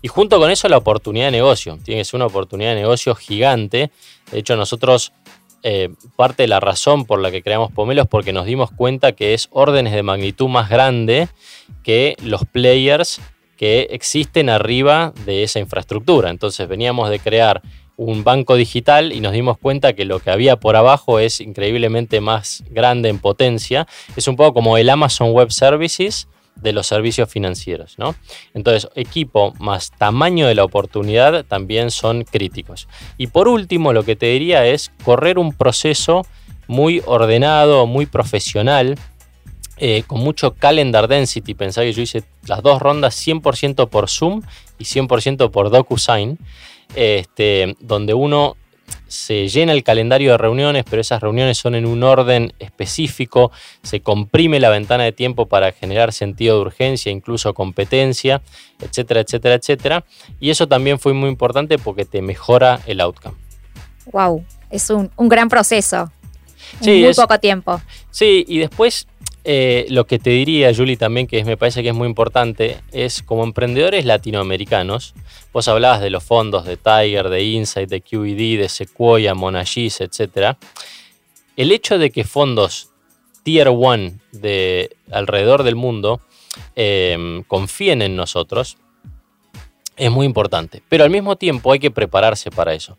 Y 0.00 0.08
junto 0.08 0.38
con 0.38 0.50
eso 0.50 0.68
la 0.68 0.78
oportunidad 0.78 1.26
de 1.26 1.32
negocio, 1.32 1.78
tiene 1.82 2.00
que 2.00 2.04
ser 2.04 2.16
una 2.16 2.26
oportunidad 2.26 2.70
de 2.70 2.80
negocio 2.80 3.14
gigante. 3.14 3.90
De 4.30 4.38
hecho 4.38 4.56
nosotros, 4.56 5.12
eh, 5.62 5.90
parte 6.16 6.44
de 6.44 6.48
la 6.48 6.60
razón 6.60 7.04
por 7.04 7.20
la 7.20 7.30
que 7.30 7.42
creamos 7.42 7.72
Pomelo 7.72 8.02
es 8.02 8.08
porque 8.08 8.32
nos 8.32 8.46
dimos 8.46 8.70
cuenta 8.70 9.12
que 9.12 9.34
es 9.34 9.48
órdenes 9.50 9.92
de 9.92 10.02
magnitud 10.02 10.48
más 10.48 10.70
grande 10.70 11.28
que 11.82 12.16
los 12.22 12.44
players 12.44 13.20
que 13.56 13.88
existen 13.90 14.48
arriba 14.48 15.12
de 15.26 15.42
esa 15.42 15.58
infraestructura. 15.58 16.30
Entonces 16.30 16.68
veníamos 16.68 17.10
de 17.10 17.18
crear 17.18 17.60
un 17.98 18.22
banco 18.22 18.54
digital 18.54 19.12
y 19.12 19.20
nos 19.20 19.32
dimos 19.32 19.58
cuenta 19.58 19.92
que 19.92 20.04
lo 20.04 20.20
que 20.20 20.30
había 20.30 20.56
por 20.56 20.76
abajo 20.76 21.18
es 21.18 21.40
increíblemente 21.40 22.20
más 22.20 22.62
grande 22.70 23.08
en 23.08 23.18
potencia. 23.18 23.88
Es 24.16 24.28
un 24.28 24.36
poco 24.36 24.54
como 24.54 24.78
el 24.78 24.88
Amazon 24.88 25.32
Web 25.32 25.50
Services 25.50 26.28
de 26.54 26.72
los 26.72 26.86
servicios 26.86 27.28
financieros, 27.28 27.98
¿no? 27.98 28.14
Entonces, 28.54 28.88
equipo 28.94 29.52
más 29.58 29.90
tamaño 29.90 30.46
de 30.46 30.54
la 30.54 30.64
oportunidad 30.64 31.44
también 31.44 31.90
son 31.90 32.22
críticos. 32.22 32.88
Y 33.16 33.28
por 33.28 33.48
último, 33.48 33.92
lo 33.92 34.04
que 34.04 34.16
te 34.16 34.26
diría 34.26 34.64
es 34.66 34.92
correr 35.04 35.38
un 35.38 35.52
proceso 35.52 36.24
muy 36.68 37.02
ordenado, 37.04 37.86
muy 37.86 38.06
profesional, 38.06 38.96
eh, 39.76 40.04
con 40.06 40.20
mucho 40.20 40.54
calendar 40.54 41.08
density. 41.08 41.54
Pensá 41.54 41.82
que 41.82 41.92
yo 41.92 42.02
hice 42.02 42.22
las 42.46 42.62
dos 42.62 42.80
rondas 42.80 43.16
100% 43.26 43.88
por 43.88 44.08
Zoom 44.08 44.42
y 44.78 44.84
100% 44.84 45.50
por 45.50 45.70
DocuSign 45.70 46.38
este, 46.94 47.76
donde 47.80 48.14
uno 48.14 48.56
se 49.06 49.48
llena 49.48 49.72
el 49.72 49.82
calendario 49.82 50.32
de 50.32 50.38
reuniones, 50.38 50.84
pero 50.88 51.00
esas 51.00 51.20
reuniones 51.20 51.58
son 51.58 51.74
en 51.74 51.86
un 51.86 52.02
orden 52.02 52.52
específico, 52.58 53.50
se 53.82 54.00
comprime 54.00 54.60
la 54.60 54.68
ventana 54.68 55.04
de 55.04 55.12
tiempo 55.12 55.46
para 55.46 55.72
generar 55.72 56.12
sentido 56.12 56.56
de 56.56 56.62
urgencia, 56.62 57.10
incluso 57.10 57.54
competencia, 57.54 58.42
etcétera, 58.80 59.20
etcétera, 59.20 59.54
etcétera. 59.54 60.04
Y 60.40 60.50
eso 60.50 60.68
también 60.68 60.98
fue 60.98 61.14
muy 61.14 61.30
importante 61.30 61.78
porque 61.78 62.04
te 62.04 62.22
mejora 62.22 62.80
el 62.86 63.00
outcome. 63.00 63.36
Wow, 64.12 64.44
es 64.70 64.90
un, 64.90 65.10
gran 65.16 65.48
proceso. 65.48 66.10
en 66.82 67.02
muy 67.02 67.14
poco 67.14 67.38
tiempo. 67.38 67.80
Sí, 68.10 68.44
y 68.46 68.58
después 68.58 69.06
eh, 69.44 69.86
lo 69.88 70.06
que 70.06 70.18
te 70.18 70.30
diría, 70.30 70.74
Julie, 70.74 70.96
también, 70.96 71.26
que 71.26 71.42
me 71.44 71.56
parece 71.56 71.82
que 71.82 71.90
es 71.90 71.94
muy 71.94 72.06
importante, 72.06 72.78
es 72.92 73.22
como 73.22 73.44
emprendedores 73.44 74.04
latinoamericanos, 74.04 75.14
vos 75.52 75.68
hablabas 75.68 76.00
de 76.00 76.10
los 76.10 76.24
fondos 76.24 76.64
de 76.64 76.76
Tiger, 76.76 77.28
de 77.28 77.42
Insight, 77.42 77.88
de 77.88 78.00
QED, 78.00 78.60
de 78.60 78.68
Sequoia, 78.68 79.34
Monagis, 79.34 80.00
etc. 80.00 80.56
El 81.56 81.72
hecho 81.72 81.98
de 81.98 82.10
que 82.10 82.24
fondos 82.24 82.90
Tier 83.42 83.68
1 83.70 84.12
de 84.32 84.96
alrededor 85.10 85.62
del 85.62 85.74
mundo 85.74 86.20
em, 86.76 87.42
confíen 87.44 88.02
en 88.02 88.16
nosotros 88.16 88.76
es 89.96 90.10
muy 90.10 90.26
importante. 90.26 90.82
Pero 90.88 91.04
al 91.04 91.10
mismo 91.10 91.36
tiempo 91.36 91.72
hay 91.72 91.78
que 91.78 91.90
prepararse 91.90 92.50
para 92.50 92.74
eso. 92.74 92.98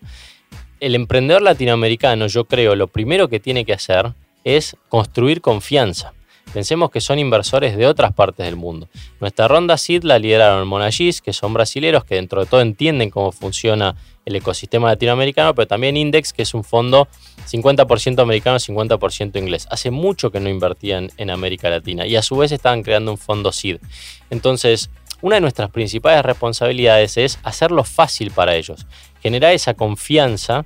El 0.79 0.95
emprendedor 0.95 1.41
latinoamericano, 1.41 2.27
yo 2.27 2.45
creo, 2.45 2.75
lo 2.75 2.87
primero 2.87 3.27
que 3.27 3.39
tiene 3.39 3.65
que 3.65 3.73
hacer 3.73 4.13
es 4.43 4.75
construir 4.87 5.41
confianza. 5.41 6.13
Pensemos 6.53 6.89
que 6.89 6.99
son 6.99 7.19
inversores 7.19 7.77
de 7.77 7.85
otras 7.85 8.13
partes 8.13 8.45
del 8.45 8.55
mundo. 8.55 8.89
Nuestra 9.19 9.47
ronda 9.47 9.77
SID 9.77 10.03
la 10.03 10.17
lideraron 10.17 10.67
Monagis, 10.67 11.21
que 11.21 11.31
son 11.31 11.53
brasileros 11.53 12.05
que 12.05 12.15
dentro 12.15 12.41
de 12.41 12.47
todo 12.47 12.61
entienden 12.61 13.11
cómo 13.11 13.31
funciona 13.31 13.95
el 14.25 14.35
ecosistema 14.35 14.87
latinoamericano, 14.87 15.53
pero 15.55 15.67
también 15.67 15.97
Index, 15.97 16.33
que 16.33 16.41
es 16.41 16.53
un 16.53 16.63
fondo 16.63 17.07
50% 17.49 18.21
americano, 18.21 18.57
50% 18.57 19.37
inglés. 19.37 19.67
Hace 19.69 19.91
mucho 19.91 20.31
que 20.31 20.39
no 20.39 20.49
invertían 20.49 21.11
en 21.17 21.29
América 21.29 21.69
Latina 21.69 22.05
y 22.05 22.15
a 22.15 22.21
su 22.21 22.37
vez 22.37 22.51
estaban 22.51 22.83
creando 22.83 23.11
un 23.11 23.17
fondo 23.17 23.51
SID. 23.51 23.77
Entonces, 24.29 24.89
una 25.21 25.35
de 25.35 25.41
nuestras 25.41 25.69
principales 25.69 26.23
responsabilidades 26.23 27.17
es 27.17 27.39
hacerlo 27.43 27.83
fácil 27.83 28.31
para 28.31 28.55
ellos, 28.55 28.87
generar 29.21 29.53
esa 29.53 29.73
confianza 29.73 30.65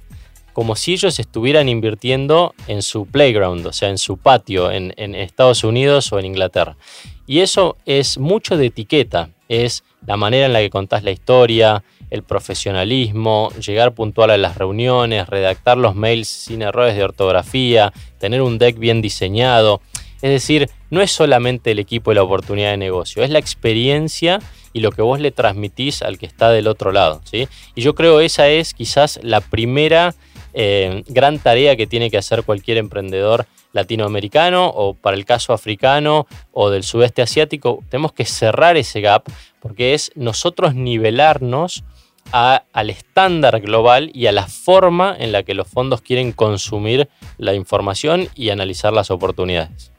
como 0.53 0.75
si 0.75 0.93
ellos 0.93 1.19
estuvieran 1.19 1.67
invirtiendo 1.67 2.53
en 2.67 2.81
su 2.81 3.05
playground, 3.07 3.65
o 3.65 3.73
sea, 3.73 3.89
en 3.89 3.97
su 3.97 4.17
patio, 4.17 4.71
en, 4.71 4.93
Estados 5.15 5.63
Unidos 5.63 6.11
o 6.13 6.19
en 6.19 6.25
Inglaterra. 6.25 6.77
Y 7.25 7.39
eso 7.39 7.77
es 7.85 8.17
mucho 8.17 8.55
de 8.55 8.67
etiqueta, 8.67 9.29
es 9.49 9.83
la 10.05 10.17
manera 10.17 10.45
en 10.45 10.53
la 10.53 10.59
que 10.59 10.69
contás 10.69 11.03
la 11.03 11.11
historia, 11.11 11.83
el 12.09 12.23
profesionalismo, 12.23 13.51
llegar 13.59 13.93
puntual 13.93 14.29
a 14.29 14.37
las 14.37 14.57
reuniones, 14.57 15.27
redactar 15.27 15.77
los 15.77 15.95
mails 15.95 16.27
sin 16.27 16.61
errores 16.61 16.95
de 16.95 17.03
ortografía, 17.03 17.91
tener 18.19 18.41
un 18.41 18.59
deck 18.59 18.77
bien 18.77 19.01
diseñado. 19.01 19.81
Es 20.21 20.29
decir, 20.29 20.69
no 20.89 21.01
es 21.01 21.11
solamente 21.11 21.71
el 21.71 21.79
equipo 21.79 22.11
y 22.11 22.15
la 22.15 22.23
oportunidad 22.23 22.71
de 22.71 22.77
negocio, 22.77 23.23
es 23.23 23.29
la 23.29 23.39
experiencia 23.39 24.39
y 24.73 24.79
lo 24.79 24.91
que 24.91 25.01
vos 25.01 25.19
le 25.19 25.31
transmitís 25.31 26.01
al 26.01 26.17
que 26.17 26.25
está 26.25 26.49
del 26.49 26.67
otro 26.67 26.91
lado. 26.91 27.21
¿sí? 27.23 27.47
Y 27.75 27.81
yo 27.81 27.95
creo 27.95 28.19
esa 28.19 28.49
es 28.49 28.73
quizás 28.73 29.19
la 29.23 29.41
primera 29.41 30.15
eh, 30.53 31.03
gran 31.07 31.39
tarea 31.39 31.75
que 31.75 31.87
tiene 31.87 32.09
que 32.09 32.17
hacer 32.17 32.43
cualquier 32.43 32.77
emprendedor 32.77 33.45
latinoamericano 33.71 34.67
o 34.67 34.93
para 34.93 35.17
el 35.17 35.25
caso 35.25 35.53
africano 35.53 36.27
o 36.51 36.69
del 36.69 36.83
sudeste 36.83 37.21
asiático. 37.21 37.83
Tenemos 37.89 38.13
que 38.13 38.25
cerrar 38.25 38.77
ese 38.77 39.01
gap 39.01 39.23
porque 39.59 39.93
es 39.93 40.11
nosotros 40.15 40.75
nivelarnos 40.75 41.83
al 42.31 42.89
estándar 42.89 43.59
global 43.59 44.09
y 44.13 44.27
a 44.27 44.31
la 44.31 44.47
forma 44.47 45.15
en 45.17 45.31
la 45.31 45.43
que 45.43 45.53
los 45.53 45.67
fondos 45.67 46.01
quieren 46.01 46.31
consumir 46.31 47.09
la 47.37 47.53
información 47.53 48.29
y 48.33 48.49
analizar 48.49 48.93
las 48.93 49.11
oportunidades. 49.11 49.91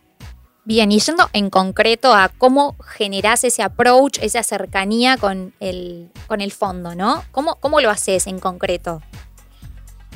Bien, 0.67 0.91
y 0.91 0.99
yendo 0.99 1.29
en 1.35 1.51
concreto 1.51 2.15
a 2.15 2.31
cómo 2.31 2.77
generás 2.83 3.45
ese 3.45 3.63
approach, 3.63 4.19
esa 4.23 4.43
cercanía 4.43 5.19
con 5.19 5.53
el, 5.61 6.11
con 6.27 6.41
el 6.41 6.53
fondo, 6.53 6.95
¿no? 6.95 7.23
¿Cómo, 7.33 7.57
¿Cómo 7.57 7.83
lo 7.83 7.91
haces 7.91 8.27
en 8.27 8.39
concreto? 8.39 9.03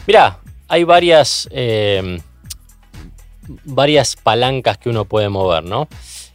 Mirá, 0.08 0.38
hay 0.68 0.84
varias, 0.84 1.50
eh, 1.52 2.18
varias 3.64 4.16
palancas 4.16 4.78
que 4.78 4.88
uno 4.88 5.04
puede 5.04 5.28
mover, 5.28 5.64
¿no? 5.64 5.86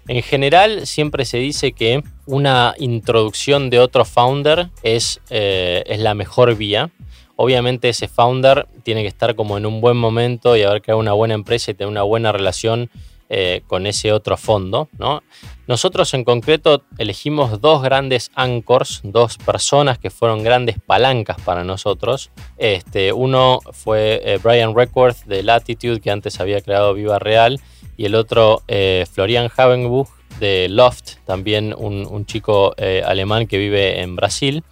En 0.07 0.21
general, 0.21 0.85
siempre 0.85 1.25
se 1.25 1.39
dice 1.39 1.71
que 1.71 2.03
una 2.27 2.75
introducción 2.77 3.71
de 3.71 3.79
otro 3.79 4.05
founder 4.05 4.69
es, 4.83 5.21
eh, 5.31 5.81
es 5.87 5.99
la 5.99 6.13
mejor 6.13 6.55
vía. 6.55 6.91
Obviamente 7.35 7.89
ese 7.89 8.07
founder 8.07 8.67
tiene 8.83 9.01
que 9.01 9.07
estar 9.07 9.33
como 9.33 9.57
en 9.57 9.65
un 9.65 9.81
buen 9.81 9.97
momento 9.97 10.55
y 10.55 10.61
haber 10.61 10.83
creado 10.83 10.99
una 10.99 11.13
buena 11.13 11.33
empresa 11.33 11.71
y 11.71 11.73
tener 11.73 11.89
una 11.89 12.03
buena 12.03 12.31
relación 12.31 12.91
eh, 13.35 13.63
con 13.65 13.87
ese 13.87 14.11
otro 14.11 14.37
fondo. 14.37 14.89
¿no? 14.99 15.23
Nosotros 15.65 16.13
en 16.13 16.23
concreto 16.23 16.83
elegimos 16.99 17.59
dos 17.61 17.81
grandes 17.81 18.29
anchors, 18.35 19.01
dos 19.03 19.39
personas 19.39 19.97
que 19.97 20.11
fueron 20.11 20.43
grandes 20.43 20.75
palancas 20.79 21.37
para 21.43 21.63
nosotros. 21.63 22.29
Este, 22.59 23.11
uno 23.11 23.59
fue 23.71 24.21
eh, 24.23 24.37
Brian 24.37 24.75
Reckworth 24.75 25.23
de 25.25 25.41
Latitude, 25.41 25.99
que 25.99 26.11
antes 26.11 26.39
había 26.39 26.61
creado 26.61 26.93
Viva 26.93 27.17
Real, 27.17 27.59
y 27.97 28.05
el 28.05 28.13
otro 28.13 28.61
eh, 28.67 29.07
Florian 29.11 29.49
Havenbuch 29.57 30.09
de 30.39 30.69
Loft, 30.69 31.15
también 31.25 31.73
un, 31.75 32.27
chico 32.27 32.75
alemán 33.03 33.47
que 33.47 33.57
vive 33.57 34.01
en 34.01 34.15
Brasil. 34.15 34.63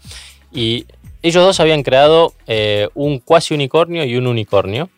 Y 0.51 0.86
ellos 1.24 1.44
dos 1.44 1.60
habían 1.60 1.82
creado 1.82 2.36
un 2.94 3.18
cuasi 3.18 3.56
unicornio 3.56 4.03
y 4.06 4.18
un 4.18 4.27
unicornio. 4.27 4.91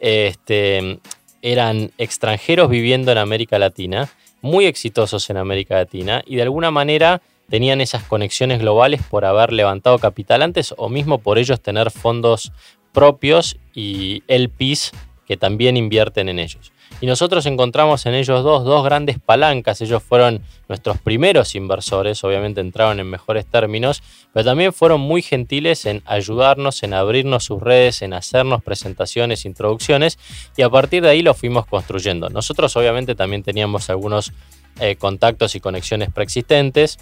Este, 0.00 1.00
eran 1.46 1.92
extranjeros 1.96 2.68
viviendo 2.68 3.12
en 3.12 3.18
América 3.18 3.60
Latina, 3.60 4.08
muy 4.42 4.66
exitosos 4.66 5.30
en 5.30 5.36
América 5.36 5.76
Latina 5.76 6.24
y 6.26 6.34
de 6.34 6.42
alguna 6.42 6.72
manera 6.72 7.22
tenían 7.48 7.80
esas 7.80 8.02
conexiones 8.02 8.58
globales 8.58 9.00
por 9.08 9.24
haber 9.24 9.52
levantado 9.52 10.00
capital 10.00 10.42
antes 10.42 10.74
o 10.76 10.88
mismo 10.88 11.18
por 11.18 11.38
ellos 11.38 11.60
tener 11.60 11.92
fondos 11.92 12.50
propios 12.92 13.58
y 13.72 14.24
LPs 14.26 14.90
que 15.24 15.36
también 15.36 15.76
invierten 15.76 16.28
en 16.28 16.40
ellos. 16.40 16.72
Y 17.00 17.06
nosotros 17.06 17.44
encontramos 17.46 18.06
en 18.06 18.14
ellos 18.14 18.42
dos 18.42 18.64
dos 18.64 18.84
grandes 18.84 19.18
palancas. 19.18 19.80
Ellos 19.80 20.02
fueron 20.02 20.42
nuestros 20.68 20.98
primeros 20.98 21.54
inversores, 21.54 22.24
obviamente 22.24 22.60
entraron 22.60 23.00
en 23.00 23.08
mejores 23.08 23.46
términos, 23.46 24.02
pero 24.32 24.44
también 24.44 24.72
fueron 24.72 25.00
muy 25.00 25.22
gentiles 25.22 25.86
en 25.86 26.02
ayudarnos, 26.06 26.82
en 26.82 26.94
abrirnos 26.94 27.44
sus 27.44 27.62
redes, 27.62 28.02
en 28.02 28.14
hacernos 28.14 28.62
presentaciones, 28.62 29.44
introducciones, 29.44 30.18
y 30.56 30.62
a 30.62 30.70
partir 30.70 31.02
de 31.02 31.10
ahí 31.10 31.22
lo 31.22 31.34
fuimos 31.34 31.66
construyendo. 31.66 32.30
Nosotros 32.30 32.74
obviamente 32.76 33.14
también 33.14 33.42
teníamos 33.42 33.90
algunos 33.90 34.32
eh, 34.80 34.96
contactos 34.96 35.54
y 35.54 35.60
conexiones 35.60 36.12
preexistentes. 36.12 36.98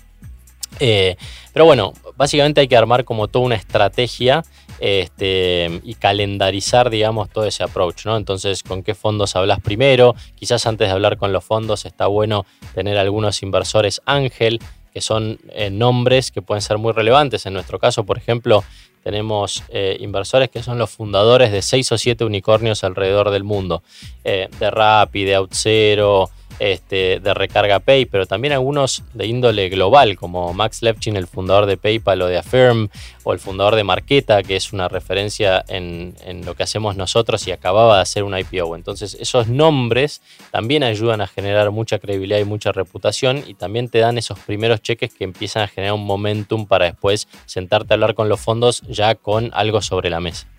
Eh, 0.80 1.16
pero 1.52 1.66
bueno, 1.66 1.92
básicamente 2.16 2.60
hay 2.60 2.68
que 2.68 2.76
armar 2.76 3.04
como 3.04 3.28
toda 3.28 3.44
una 3.44 3.54
estrategia 3.54 4.44
este, 4.80 5.80
y 5.84 5.94
calendarizar, 5.94 6.90
digamos, 6.90 7.30
todo 7.30 7.44
ese 7.46 7.62
approach, 7.62 8.06
¿no? 8.06 8.16
Entonces, 8.16 8.62
¿con 8.62 8.82
qué 8.82 8.94
fondos 8.94 9.36
hablas 9.36 9.60
primero? 9.60 10.14
Quizás 10.34 10.66
antes 10.66 10.88
de 10.88 10.92
hablar 10.92 11.16
con 11.16 11.32
los 11.32 11.44
fondos 11.44 11.84
está 11.84 12.06
bueno 12.06 12.46
tener 12.74 12.98
algunos 12.98 13.42
inversores 13.42 14.02
ángel, 14.06 14.60
que 14.92 15.00
son 15.00 15.38
eh, 15.50 15.70
nombres 15.70 16.30
que 16.30 16.42
pueden 16.42 16.62
ser 16.62 16.78
muy 16.78 16.92
relevantes. 16.92 17.46
En 17.46 17.54
nuestro 17.54 17.78
caso, 17.78 18.04
por 18.04 18.16
ejemplo, 18.16 18.62
tenemos 19.02 19.64
eh, 19.68 19.96
inversores 20.00 20.50
que 20.50 20.62
son 20.62 20.78
los 20.78 20.90
fundadores 20.90 21.50
de 21.52 21.62
seis 21.62 21.90
o 21.92 21.98
siete 21.98 22.24
unicornios 22.24 22.84
alrededor 22.84 23.30
del 23.30 23.44
mundo, 23.44 23.82
de 24.22 24.70
Rappi, 24.70 25.24
de 25.24 25.36
OutZero, 25.36 26.30
este, 26.58 27.20
de 27.20 27.34
Recarga 27.34 27.80
Pay, 27.80 28.06
pero 28.06 28.26
también 28.26 28.52
algunos 28.52 29.02
de 29.12 29.26
índole 29.26 29.68
global, 29.68 30.16
como 30.16 30.52
Max 30.54 30.82
Levchin, 30.82 31.16
el 31.16 31.26
fundador 31.26 31.66
de 31.66 31.76
PayPal 31.76 32.22
o 32.22 32.26
de 32.26 32.38
Affirm, 32.38 32.88
o 33.22 33.32
el 33.32 33.38
fundador 33.38 33.74
de 33.76 33.84
Marqueta, 33.84 34.42
que 34.42 34.56
es 34.56 34.72
una 34.72 34.88
referencia 34.88 35.64
en, 35.68 36.14
lo 36.44 36.54
que 36.54 36.62
hacemos 36.62 36.96
nosotros 36.96 37.46
y 37.46 37.52
acababa 37.52 37.96
de 37.96 38.02
hacer 38.02 38.22
un 38.24 38.36
IPO. 38.36 38.76
Entonces, 38.76 39.16
esos 39.20 39.48
nombres 39.48 40.20
también 40.50 40.82
ayudan 40.82 41.20
a 41.20 41.26
generar 41.26 41.70
mucha 41.70 41.98
credibilidad 41.98 42.38
y 42.38 42.44
mucha 42.44 42.72
reputación 42.72 43.42
y 43.46 43.54
también 43.54 43.88
te 43.88 43.98
dan 43.98 44.18
esos 44.18 44.38
primeros 44.38 44.82
cheques 44.82 45.14
que 45.14 45.24
empiezan 45.24 45.62
a 45.62 45.68
generar 45.68 45.94
un 45.94 46.04
momentum 46.04 46.66
para 46.66 46.86
después 46.86 47.28
sentarte 47.46 47.92
a 47.92 47.94
hablar 47.94 48.14
con 48.14 48.28
los 48.28 48.40
fondos 48.40 48.82
ya 48.88 49.14
con 49.14 49.50
algo 49.54 49.80
sobre 49.82 50.10
la 50.10 50.20
mesa. 50.20 50.53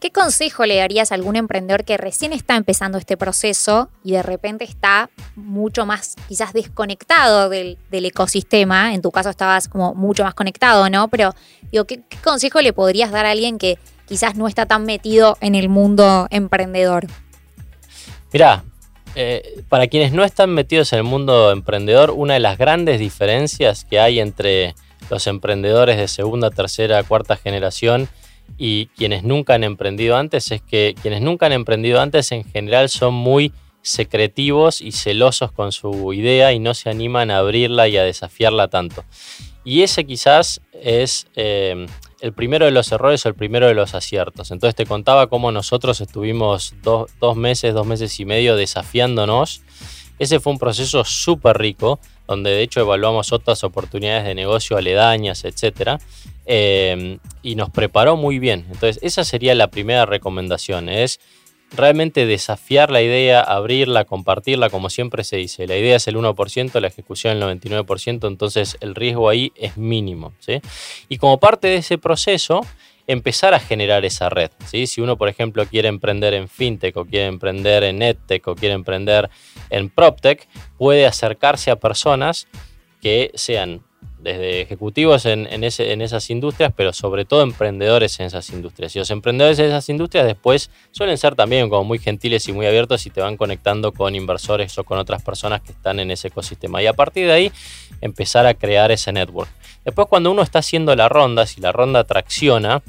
¿Qué 0.00 0.10
consejo 0.12 0.66
le 0.66 0.76
darías 0.76 1.10
a 1.10 1.14
algún 1.14 1.36
emprendedor 1.36 1.84
que 1.84 1.96
recién 1.96 2.34
está 2.34 2.56
empezando 2.56 2.98
este 2.98 3.16
proceso 3.16 3.88
y 4.04 4.12
de 4.12 4.22
repente 4.22 4.64
está 4.64 5.08
mucho 5.36 5.86
más 5.86 6.16
quizás 6.28 6.52
desconectado 6.52 7.48
del, 7.48 7.78
ecosistema? 7.90 8.92
En 8.92 9.00
tu 9.00 9.10
caso 9.10 9.30
estabas 9.30 9.68
como 9.68 9.94
mucho 9.94 10.22
más 10.22 10.34
conectado, 10.34 10.90
¿no? 10.90 11.08
Pero 11.08 11.34
digo, 11.72 11.86
¿qué, 11.86 12.02
consejo 12.22 12.60
le 12.60 12.74
podrías 12.74 13.10
dar 13.10 13.24
a 13.24 13.30
alguien 13.30 13.56
que 13.56 13.78
quizás 14.06 14.36
no 14.36 14.48
está 14.48 14.66
tan 14.66 14.84
metido 14.84 15.38
en 15.40 15.54
el 15.54 15.70
mundo 15.70 16.26
emprendedor? 16.30 17.06
Mirá, 18.34 18.64
eh, 19.14 19.62
para 19.70 19.86
quienes 19.86 20.12
no 20.12 20.24
están 20.24 20.50
metidos 20.50 20.92
en 20.92 20.98
el 20.98 21.04
mundo 21.04 21.50
emprendedor, 21.50 22.10
una 22.10 22.34
de 22.34 22.40
las 22.40 22.58
grandes 22.58 23.00
diferencias 23.00 23.86
que 23.86 23.98
hay 23.98 24.20
entre 24.20 24.74
los 25.08 25.26
emprendedores 25.26 25.96
de 25.96 26.06
segunda, 26.06 26.50
tercera, 26.50 27.02
cuarta 27.02 27.36
generación 27.36 28.10
y 28.58 28.86
quienes 28.96 29.22
nunca 29.22 29.54
han 29.54 29.64
emprendido 29.64 30.16
antes 30.16 30.50
es 30.50 30.62
que 30.62 30.94
quienes 31.00 31.20
nunca 31.20 31.46
han 31.46 31.52
emprendido 31.52 32.00
antes 32.00 32.32
en 32.32 32.44
general 32.44 32.88
son 32.88 33.14
muy 33.14 33.52
secretivos 33.82 34.80
y 34.80 34.92
celosos 34.92 35.52
con 35.52 35.72
su 35.72 36.12
idea 36.12 36.52
y 36.52 36.58
no 36.58 36.74
se 36.74 36.90
animan 36.90 37.30
a 37.30 37.38
abrirla 37.38 37.86
y 37.88 37.96
a 37.96 38.02
desafiarla 38.02 38.68
tanto. 38.68 39.04
Y 39.64 39.82
ese 39.82 40.04
quizás 40.06 40.60
es 40.72 41.26
eh, 41.36 41.86
el 42.20 42.32
primero 42.32 42.64
de 42.64 42.70
los 42.70 42.90
errores 42.92 43.24
o 43.24 43.28
el 43.28 43.34
primero 43.34 43.66
de 43.66 43.74
los 43.74 43.94
aciertos. 43.94 44.50
Entonces 44.50 44.74
te 44.74 44.86
contaba 44.86 45.28
cómo 45.28 45.52
nosotros 45.52 46.00
estuvimos 46.00 46.74
dos 46.82 47.36
meses, 47.36 47.74
dos 47.74 47.86
meses 47.86 48.18
y 48.18 48.24
medio 48.24 48.56
desafiándonos. 48.56 49.62
Ese 50.18 50.40
fue 50.40 50.52
un 50.52 50.58
proceso 50.58 51.04
súper 51.04 51.58
rico, 51.58 52.00
donde 52.26 52.50
de 52.50 52.62
hecho 52.62 52.80
evaluamos 52.80 53.32
otras 53.32 53.62
oportunidades 53.64 54.24
de 54.24 54.34
negocio 54.34 54.76
aledañas, 54.76 55.44
etcétera 55.44 55.98
Em, 56.46 57.18
y 57.42 57.56
nos 57.56 57.70
preparó 57.70 58.16
muy 58.16 58.38
bien. 58.38 58.66
Entonces, 58.70 58.98
esa 59.02 59.24
sería 59.24 59.54
la 59.54 59.68
primera 59.68 60.06
recomendación, 60.06 60.88
es 60.88 61.18
realmente 61.72 62.24
desafiar 62.24 62.90
la 62.90 63.02
idea, 63.02 63.40
abrirla, 63.40 64.04
compartirla, 64.04 64.70
como 64.70 64.88
siempre 64.88 65.24
se 65.24 65.36
dice. 65.36 65.66
La 65.66 65.76
idea 65.76 65.96
es 65.96 66.06
el 66.06 66.16
1%, 66.16 66.80
la 66.80 66.86
ejecución 66.86 67.36
el 67.36 67.42
99%, 67.42 68.28
entonces 68.28 68.76
el 68.80 68.94
riesgo 68.94 69.28
ahí 69.28 69.52
es 69.56 69.76
mínimo. 69.76 70.32
¿sí? 70.38 70.60
Y 71.08 71.18
como 71.18 71.40
parte 71.40 71.66
de 71.66 71.76
ese 71.76 71.98
proceso, 71.98 72.60
empezar 73.08 73.54
a 73.54 73.60
generar 73.60 74.04
esa 74.04 74.28
red. 74.28 74.50
¿sí? 74.66 74.86
Si 74.86 75.00
uno, 75.00 75.16
por 75.16 75.28
ejemplo, 75.28 75.66
quiere 75.66 75.88
emprender 75.88 76.34
en 76.34 76.48
fintech 76.48 76.96
o 76.96 77.04
quiere 77.04 77.26
emprender 77.26 77.84
en 77.84 78.02
edtech 78.02 78.46
o 78.46 78.54
quiere 78.54 78.74
emprender 78.74 79.28
en 79.70 79.90
proptech, 79.90 80.48
puede 80.78 81.06
acercarse 81.06 81.70
a 81.70 81.76
personas 81.76 82.46
que 83.00 83.30
sean 83.34 83.82
desde 84.26 84.60
ejecutivos 84.60 85.24
en, 85.24 85.46
esas 85.62 86.30
industrias, 86.30 86.72
pero 86.76 86.92
sobre 86.92 87.24
todo 87.24 87.42
emprendedores 87.42 88.18
en 88.18 88.26
esas 88.26 88.50
industrias. 88.50 88.96
Y 88.96 88.98
los 88.98 89.10
emprendedores 89.12 89.60
en 89.60 89.66
esas 89.66 89.88
industrias 89.88 90.26
después 90.26 90.68
suelen 90.90 91.16
ser 91.16 91.36
también 91.36 91.68
como 91.68 91.84
muy 91.84 92.00
gentiles 92.00 92.48
y 92.48 92.52
muy 92.52 92.66
abiertos 92.66 93.06
y 93.06 93.10
te 93.10 93.20
van 93.20 93.36
conectando 93.36 93.92
con 93.92 94.16
inversores 94.16 94.76
o 94.78 94.84
con 94.84 94.98
otras 94.98 95.22
personas 95.22 95.60
que 95.60 95.70
están 95.70 96.00
en 96.00 96.10
ese 96.10 96.26
ecosistema. 96.26 96.82
Y 96.82 96.88
a 96.88 96.92
partir 96.92 97.28
de 97.28 97.32
ahí 97.34 97.52
empezar 98.00 98.46
a 98.46 98.54
crear 98.54 98.90
ese 98.90 99.12
network. 99.12 99.48
Después 99.84 100.08
cuando 100.08 100.32
uno 100.32 100.42
está 100.42 100.58
haciendo 100.58 100.96
la 100.96 101.08
ronda, 101.08 101.46
si 101.46 101.60
la 101.60 101.70
ronda 101.70 102.02
tracciona, 102.02 102.82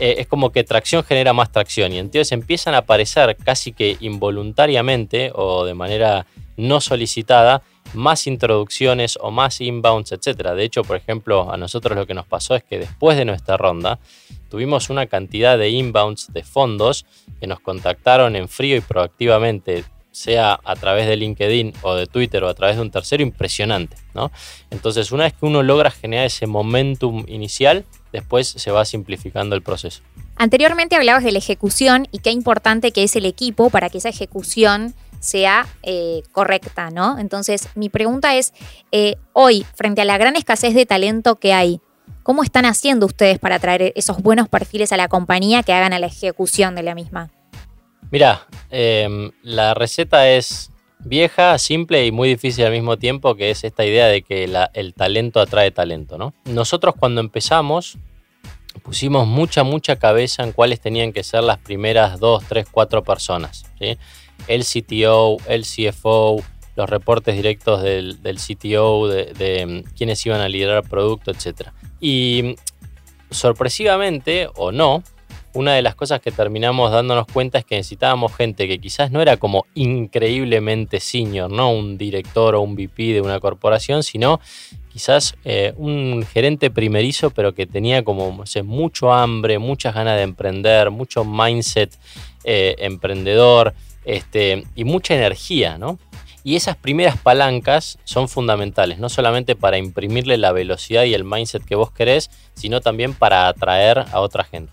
eh, 0.00 0.16
es 0.18 0.26
como 0.26 0.50
que 0.50 0.64
tracción 0.64 1.04
genera 1.04 1.32
más 1.32 1.52
tracción 1.52 1.92
y 1.92 1.98
entonces 1.98 2.32
empiezan 2.32 2.74
a 2.74 2.78
aparecer 2.78 3.36
casi 3.36 3.72
que 3.72 3.98
involuntariamente 4.00 5.30
o 5.32 5.64
de 5.64 5.74
manera 5.74 6.26
no 6.56 6.80
solicitada 6.80 7.62
más 7.94 8.26
introducciones 8.26 9.18
o 9.20 9.30
más 9.30 9.60
inbounds, 9.60 10.12
etc. 10.12 10.50
De 10.50 10.64
hecho, 10.64 10.82
por 10.82 10.96
ejemplo, 10.96 11.52
a 11.52 11.56
nosotros 11.56 11.96
lo 11.96 12.06
que 12.06 12.14
nos 12.14 12.26
pasó 12.26 12.54
es 12.54 12.64
que 12.64 12.78
después 12.78 13.16
de 13.16 13.24
nuestra 13.24 13.56
ronda 13.56 13.98
tuvimos 14.48 14.90
una 14.90 15.06
cantidad 15.06 15.58
de 15.58 15.70
inbounds 15.70 16.32
de 16.32 16.42
fondos 16.42 17.06
que 17.40 17.46
nos 17.46 17.60
contactaron 17.60 18.36
en 18.36 18.48
frío 18.48 18.76
y 18.76 18.80
proactivamente 18.80 19.84
sea 20.12 20.60
a 20.62 20.76
través 20.76 21.06
de 21.06 21.16
LinkedIn 21.16 21.72
o 21.82 21.94
de 21.94 22.06
Twitter 22.06 22.44
o 22.44 22.48
a 22.48 22.54
través 22.54 22.76
de 22.76 22.82
un 22.82 22.90
tercero, 22.90 23.22
impresionante. 23.22 23.96
¿no? 24.14 24.30
Entonces, 24.70 25.10
una 25.10 25.24
vez 25.24 25.32
que 25.32 25.46
uno 25.46 25.62
logra 25.62 25.90
generar 25.90 26.26
ese 26.26 26.46
momentum 26.46 27.24
inicial, 27.26 27.84
después 28.12 28.48
se 28.48 28.70
va 28.70 28.84
simplificando 28.84 29.56
el 29.56 29.62
proceso. 29.62 30.02
Anteriormente 30.36 30.96
hablabas 30.96 31.24
de 31.24 31.32
la 31.32 31.38
ejecución 31.38 32.08
y 32.12 32.18
qué 32.18 32.30
importante 32.30 32.92
que 32.92 33.02
es 33.02 33.16
el 33.16 33.26
equipo 33.26 33.70
para 33.70 33.88
que 33.88 33.98
esa 33.98 34.10
ejecución 34.10 34.94
sea 35.22 35.66
eh, 35.82 36.22
correcta, 36.32 36.90
¿no? 36.90 37.18
Entonces, 37.18 37.68
mi 37.74 37.88
pregunta 37.88 38.36
es, 38.36 38.52
eh, 38.90 39.16
hoy, 39.32 39.64
frente 39.74 40.02
a 40.02 40.04
la 40.04 40.18
gran 40.18 40.36
escasez 40.36 40.74
de 40.74 40.84
talento 40.84 41.36
que 41.36 41.54
hay, 41.54 41.80
¿cómo 42.24 42.42
están 42.42 42.64
haciendo 42.66 43.06
ustedes 43.06 43.38
para 43.38 43.58
traer 43.60 43.92
esos 43.94 44.20
buenos 44.20 44.48
perfiles 44.48 44.92
a 44.92 44.96
la 44.96 45.08
compañía 45.08 45.62
que 45.62 45.72
hagan 45.72 45.92
a 45.92 46.00
la 46.00 46.06
ejecución 46.06 46.74
de 46.74 46.82
la 46.82 46.94
misma? 46.94 47.30
Mira, 48.10 48.46
em, 48.70 49.30
la 49.42 49.74
receta 49.74 50.28
es 50.28 50.70
vieja, 50.98 51.56
simple 51.58 52.04
y 52.04 52.10
muy 52.10 52.28
difícil 52.28 52.64
al 52.66 52.72
mismo 52.72 52.98
tiempo, 52.98 53.36
que 53.36 53.50
es 53.50 53.64
esta 53.64 53.84
idea 53.84 54.08
de 54.08 54.22
que 54.22 54.44
el 54.74 54.94
talento 54.94 55.40
atrae 55.40 55.70
talento. 55.70 56.18
¿no? 56.18 56.34
Nosotros 56.44 56.94
cuando 56.98 57.20
empezamos 57.20 57.96
pusimos 58.82 59.26
mucha, 59.26 59.62
mucha 59.62 59.96
cabeza 59.96 60.42
en 60.42 60.52
cuáles 60.52 60.80
tenían 60.80 61.12
que 61.12 61.22
ser 61.22 61.42
las 61.44 61.58
primeras 61.58 62.18
dos, 62.18 62.44
tres, 62.48 62.66
cuatro 62.70 63.02
personas. 63.02 63.64
El 64.48 64.64
CTO, 64.64 65.38
el 65.46 65.64
CFO, 65.64 66.42
los 66.76 66.88
reportes 66.88 67.36
directos 67.36 67.82
del, 67.82 68.18
CTO, 68.22 69.08
de, 69.08 69.66
mm, 69.66 69.94
quiénes 69.96 70.24
iban 70.26 70.40
a 70.40 70.48
liderar 70.48 70.82
producto, 70.88 71.30
etc. 71.30 71.68
Y 72.00 72.56
sorpresivamente 73.30 74.48
o 74.56 74.72
no, 74.72 75.02
una 75.54 75.74
de 75.74 75.82
las 75.82 75.94
cosas 75.94 76.20
que 76.20 76.32
terminamos 76.32 76.90
dándonos 76.90 77.26
cuenta 77.26 77.58
es 77.58 77.66
que 77.66 77.76
necesitábamos 77.76 78.34
gente 78.34 78.66
que 78.66 78.78
quizás 78.78 79.10
no 79.10 79.20
era 79.20 79.36
como 79.36 79.66
increíblemente 79.74 80.98
senior, 80.98 81.50
no 81.50 81.72
un 81.72 81.98
director 81.98 82.54
o 82.54 82.62
un 82.62 82.74
VP 82.74 83.12
de 83.12 83.20
una 83.20 83.38
corporación, 83.38 84.02
sino 84.02 84.40
quizás 84.90 85.34
eh, 85.44 85.74
un 85.76 86.24
gerente 86.24 86.70
primerizo, 86.70 87.30
pero 87.30 87.54
que 87.54 87.66
tenía 87.66 88.02
como 88.02 88.44
mucho 88.64 89.12
hambre, 89.12 89.58
muchas 89.58 89.94
ganas 89.94 90.16
de 90.16 90.22
emprender, 90.22 90.90
mucho 90.90 91.22
mindset 91.22 91.98
eh, 92.44 92.74
emprendedor 92.78 93.74
este, 94.04 94.64
y 94.74 94.84
mucha 94.84 95.14
energía, 95.14 95.78
¿no? 95.78 95.98
Y 96.44 96.56
esas 96.56 96.76
primeras 96.76 97.16
palancas 97.16 97.98
son 98.04 98.28
fundamentales, 98.28 98.98
no 98.98 99.08
solamente 99.08 99.54
para 99.54 99.78
imprimirle 99.78 100.36
la 100.38 100.52
velocidad 100.52 101.04
y 101.04 101.14
el 101.14 101.24
mindset 101.24 101.64
que 101.64 101.76
vos 101.76 101.92
querés, 101.92 102.30
sino 102.54 102.80
también 102.80 103.14
para 103.14 103.46
atraer 103.46 104.04
a 104.12 104.20
otra 104.20 104.42
gente. 104.42 104.72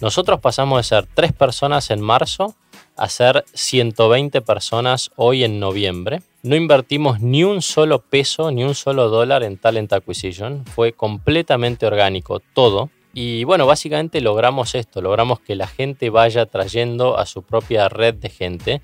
Nosotros 0.00 0.40
pasamos 0.40 0.78
de 0.78 0.84
ser 0.84 1.06
tres 1.14 1.32
personas 1.32 1.90
en 1.90 2.00
marzo 2.00 2.56
a 2.96 3.08
ser 3.08 3.44
120 3.54 4.40
personas 4.40 5.10
hoy 5.16 5.44
en 5.44 5.60
noviembre. 5.60 6.22
No 6.42 6.56
invertimos 6.56 7.20
ni 7.20 7.44
un 7.44 7.62
solo 7.62 8.00
peso, 8.00 8.50
ni 8.50 8.64
un 8.64 8.74
solo 8.74 9.08
dólar 9.08 9.42
en 9.44 9.58
Talent 9.58 9.92
Acquisition. 9.92 10.64
Fue 10.64 10.92
completamente 10.92 11.86
orgánico 11.86 12.40
todo. 12.40 12.90
Y 13.14 13.44
bueno, 13.44 13.66
básicamente 13.66 14.20
logramos 14.20 14.74
esto, 14.74 15.02
logramos 15.02 15.40
que 15.40 15.54
la 15.54 15.66
gente 15.66 16.08
vaya 16.10 16.46
trayendo 16.46 17.18
a 17.18 17.26
su 17.26 17.42
propia 17.42 17.88
red 17.88 18.14
de 18.14 18.30
gente 18.30 18.82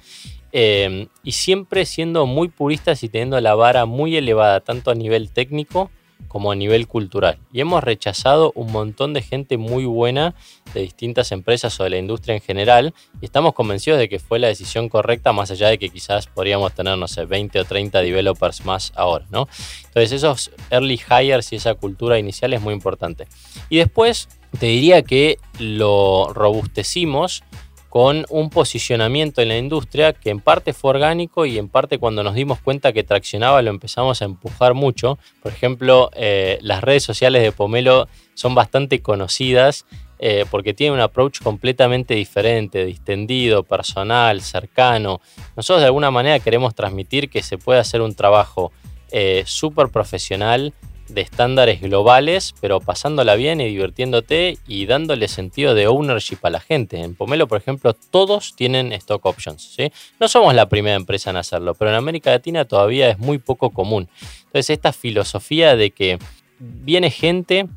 Em, 0.51 1.09
y 1.23 1.33
siempre 1.33 1.85
siendo 1.85 2.25
muy 2.25 2.49
puristas 2.49 3.03
y 3.03 3.09
teniendo 3.09 3.39
la 3.41 3.55
vara 3.55 3.85
muy 3.85 4.17
elevada, 4.17 4.61
tanto 4.61 4.91
a 4.91 4.95
nivel 4.95 5.31
técnico 5.31 5.91
como 6.27 6.51
a 6.51 6.57
nivel 6.57 6.87
cultural. 6.87 7.39
Y 7.53 7.61
hemos 7.61 7.83
rechazado 7.83 8.53
un 8.55 8.73
montón 8.73 9.15
de 9.15 9.23
gente 9.23 9.57
muy 9.57 9.85
buena 9.85 10.35
de 10.75 10.83
distintas 10.83 11.33
empresas 11.33 11.79
o 11.81 11.85
de 11.85 11.91
la 11.91 11.99
industria 11.99 12.35
en 12.35 12.41
general. 12.41 12.95
Y 13.21 13.27
estamos 13.27 13.55
convencidos 13.55 13.99
de 13.99 14.09
que 14.09 14.19
fue 14.19 14.39
la 14.39 14.49
decisión 14.49 14.89
correcta, 14.89 15.33
más 15.33 15.51
allá 15.51 15.69
de 15.69 15.79
que 15.79 15.89
quizás 15.89 16.27
podríamos 16.27 16.75
tener, 16.75 16.99
no 16.99 17.09
sé, 17.09 17.25
20 17.25 17.61
o 17.61 17.65
30 17.65 18.01
developers 18.01 18.65
más 18.65 18.93
ahora, 18.97 19.27
¿no? 19.31 19.49
Entonces, 19.87 20.13
esos 20.13 20.51
early 20.71 21.01
hires 21.09 21.53
y 21.53 21.57
esa 21.57 21.75
cultura 21.75 22.19
inicial 22.19 22.53
es 22.53 22.61
muy 22.61 22.75
importante. 22.75 23.27
Y 23.69 23.79
después, 23.79 24.29
te 24.59 24.67
diría 24.67 25.03
que 25.03 25.39
lo 25.59 26.33
robustecimos 26.33 27.43
con 27.89 28.27
un 28.29 28.51
posicionamiento 28.51 29.41
en 29.41 29.49
la 29.49 29.57
industria 29.57 30.13
que 30.13 30.31
en 30.31 30.41
parte 30.41 30.73
fue 30.73 30.91
orgánico 30.91 31.47
y 31.47 31.59
en 31.59 31.69
parte 31.69 31.99
cuando 31.99 32.23
nos 32.23 32.35
dimos 32.35 32.61
cuenta 32.61 32.93
que 32.93 33.05
traccionaba 33.05 33.63
lo 33.63 33.71
empezamos 33.71 34.21
a 34.21 34.27
empujar 34.27 34.75
mucho. 34.75 35.19
Por 35.43 35.53
ejemplo, 35.53 36.11
eh, 36.15 36.59
las 36.61 36.83
redes 36.83 37.03
sociales 37.03 37.43
de 37.43 37.53
Pomelo 37.53 38.09
son 38.35 38.55
bastante 38.55 39.01
conocidas 39.01 39.87
eh, 40.19 40.45
porque 40.51 40.75
tienen 40.75 40.95
un 40.95 41.01
approach 41.01 41.41
completamente 41.41 42.15
diferente, 42.15 42.85
distendido, 42.85 43.63
personal, 43.63 44.43
cercano. 44.43 45.21
Nosotros 45.57 45.81
de 45.81 45.87
alguna 45.87 46.11
manera 46.11 46.41
queremos 46.41 46.75
transmitir 46.75 47.31
que 47.31 47.43
se 47.43 47.57
puede 47.57 47.79
hacer 47.79 48.01
un 48.03 48.15
trabajo 48.15 48.73
eh, 49.11 49.45
súper 49.47 49.89
profesional 49.89 50.75
de 51.09 51.21
estándares 51.21 51.81
globales, 51.81 52.55
pero 52.61 52.81
pasándola 52.81 53.35
bien 53.35 53.61
y 53.61 53.69
divirtiéndote 53.69 54.59
y 54.67 54.87
dándole 54.87 55.29
sentido 55.29 55.75
de 55.75 55.87
ownership 55.87 56.39
a 56.43 56.51
la 56.51 56.61
gente. 56.61 57.01
En 57.01 57.15
Pomelo, 57.15 57.49
por 57.49 57.59
ejemplo, 57.59 57.95
todos 57.95 58.55
tienen 58.55 58.93
stock 58.93 59.25
options. 59.27 59.77
No 60.21 60.29
somos 60.29 60.55
la 60.55 60.69
primera 60.69 60.97
empresa 60.97 61.31
en 61.31 61.37
hacerlo, 61.37 61.75
pero 61.75 61.91
en 61.91 61.97
América 61.97 62.31
Latina 62.31 62.65
todavía 62.65 63.09
es 63.11 63.19
muy 63.19 63.39
poco 63.39 63.71
común. 63.71 64.09
Entonces, 64.47 64.71
esta 64.71 64.93
filosofía 64.93 65.77
de 65.77 65.91
que 65.91 66.19
viene 66.59 67.11
gente 67.11 67.69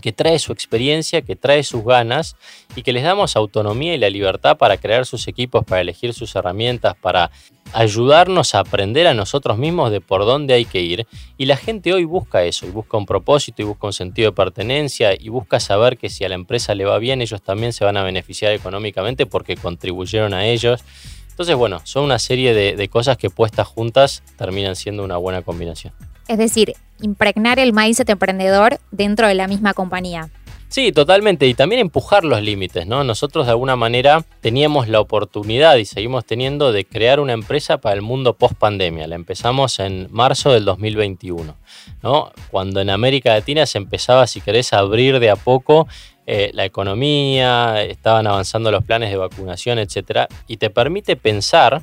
que 0.00 0.12
trae 0.12 0.38
su 0.38 0.52
experiencia, 0.52 1.22
que 1.22 1.36
trae 1.36 1.62
sus 1.62 1.84
ganas 1.84 2.36
y 2.74 2.82
que 2.82 2.92
les 2.92 3.04
damos 3.04 3.36
autonomía 3.36 3.94
y 3.94 3.98
la 3.98 4.10
libertad 4.10 4.56
para 4.56 4.76
crear 4.78 5.06
sus 5.06 5.28
equipos, 5.28 5.64
para 5.64 5.80
elegir 5.80 6.14
sus 6.14 6.34
herramientas, 6.34 6.96
para 7.00 7.30
ayudarnos 7.72 8.54
a 8.54 8.60
aprender 8.60 9.06
a 9.06 9.14
nosotros 9.14 9.58
mismos 9.58 9.90
de 9.90 10.00
por 10.00 10.24
dónde 10.24 10.54
hay 10.54 10.64
que 10.64 10.80
ir. 10.80 11.06
Y 11.36 11.46
la 11.46 11.56
gente 11.56 11.92
hoy 11.92 12.04
busca 12.04 12.44
eso, 12.44 12.66
y 12.66 12.70
busca 12.70 12.96
un 12.96 13.06
propósito, 13.06 13.62
y 13.62 13.64
busca 13.64 13.86
un 13.86 13.92
sentido 13.92 14.30
de 14.30 14.36
pertenencia, 14.36 15.14
y 15.18 15.28
busca 15.28 15.60
saber 15.60 15.96
que 15.98 16.08
si 16.08 16.24
a 16.24 16.28
la 16.28 16.34
empresa 16.34 16.74
le 16.74 16.84
va 16.84 16.98
bien, 16.98 17.22
ellos 17.22 17.42
también 17.42 17.72
se 17.72 17.84
van 17.84 17.96
a 17.96 18.02
beneficiar 18.02 18.52
económicamente 18.52 19.26
porque 19.26 19.56
contribuyeron 19.56 20.34
a 20.34 20.46
ellos. 20.46 20.84
Entonces, 21.30 21.56
bueno, 21.56 21.80
son 21.84 22.04
una 22.04 22.18
serie 22.18 22.52
de, 22.54 22.76
de 22.76 22.88
cosas 22.88 23.16
que 23.16 23.30
puestas 23.30 23.66
juntas 23.66 24.22
terminan 24.36 24.76
siendo 24.76 25.02
una 25.02 25.16
buena 25.16 25.42
combinación. 25.42 25.94
Es 26.28 26.38
decir, 26.38 26.74
impregnar 27.00 27.58
el 27.58 27.72
mindset 27.72 28.08
emprendedor 28.08 28.78
dentro 28.90 29.28
de 29.28 29.34
la 29.34 29.48
misma 29.48 29.74
compañía. 29.74 30.30
Sí, 30.72 30.90
totalmente. 30.90 31.46
Y 31.46 31.52
también 31.52 31.82
empujar 31.82 32.24
los 32.24 32.40
límites, 32.40 32.86
¿no? 32.86 33.04
Nosotros 33.04 33.44
de 33.44 33.50
alguna 33.50 33.76
manera 33.76 34.24
teníamos 34.40 34.88
la 34.88 35.00
oportunidad 35.00 35.76
y 35.76 35.84
seguimos 35.84 36.24
teniendo 36.24 36.72
de 36.72 36.86
crear 36.86 37.20
una 37.20 37.34
empresa 37.34 37.76
para 37.76 37.94
el 37.94 38.00
mundo 38.00 38.32
post 38.38 38.54
pandemia. 38.54 39.06
La 39.06 39.16
empezamos 39.16 39.78
en 39.80 40.08
marzo 40.10 40.50
del 40.50 40.64
2021, 40.64 41.56
¿no? 42.02 42.32
Cuando 42.50 42.80
en 42.80 42.88
América 42.88 43.34
Latina 43.34 43.66
se 43.66 43.76
empezaba, 43.76 44.26
si 44.26 44.40
querés, 44.40 44.72
a 44.72 44.78
abrir 44.78 45.20
de 45.20 45.28
a 45.28 45.36
poco 45.36 45.88
eh, 46.26 46.50
la 46.54 46.64
economía, 46.64 47.82
estaban 47.82 48.26
avanzando 48.26 48.70
los 48.70 48.82
planes 48.82 49.10
de 49.10 49.18
vacunación, 49.18 49.78
etc. 49.78 50.20
Y 50.46 50.56
te 50.56 50.70
permite 50.70 51.16
pensar 51.16 51.82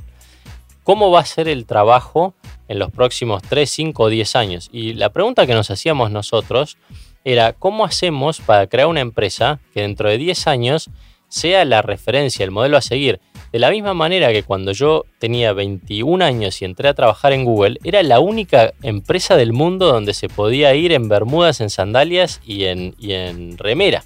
cómo 0.83 1.11
va 1.11 1.19
a 1.19 1.25
ser 1.25 1.47
el 1.47 1.67
trabajo 1.67 2.33
en 2.69 2.79
los 2.79 2.91
próximos 2.91 3.43
3, 3.49 3.69
5 3.69 4.03
o 4.03 4.09
10 4.09 4.35
años. 4.37 4.69
Y 4.71 4.93
la 4.93 5.09
pregunta 5.09 5.45
que 5.45 5.53
nos 5.53 5.69
hacíamos 5.69 6.11
nosotros 6.11 6.77
era 7.25 7.51
cómo 7.51 7.83
hacemos 7.83 8.39
para 8.39 8.67
crear 8.67 8.87
una 8.87 9.01
empresa 9.01 9.59
que 9.73 9.81
dentro 9.81 10.09
de 10.09 10.17
10 10.17 10.47
años 10.47 10.89
sea 11.27 11.65
la 11.65 11.81
referencia, 11.81 12.43
el 12.43 12.51
modelo 12.51 12.77
a 12.77 12.81
seguir. 12.81 13.19
De 13.51 13.59
la 13.59 13.71
misma 13.71 13.93
manera 13.93 14.31
que 14.31 14.43
cuando 14.43 14.71
yo 14.71 15.05
tenía 15.19 15.53
21 15.53 16.23
años 16.23 16.61
y 16.61 16.65
entré 16.65 16.87
a 16.87 16.93
trabajar 16.93 17.33
en 17.33 17.45
Google, 17.45 17.79
era 17.83 18.03
la 18.03 18.19
única 18.19 18.73
empresa 18.83 19.35
del 19.35 19.53
mundo 19.53 19.91
donde 19.91 20.13
se 20.13 20.29
podía 20.29 20.73
ir 20.75 20.91
en 20.91 21.09
bermudas, 21.09 21.61
en 21.61 21.69
sandalias 21.69 22.41
y 22.45 22.65
en, 22.65 22.95
en 23.01 23.57
remera. 23.57 24.03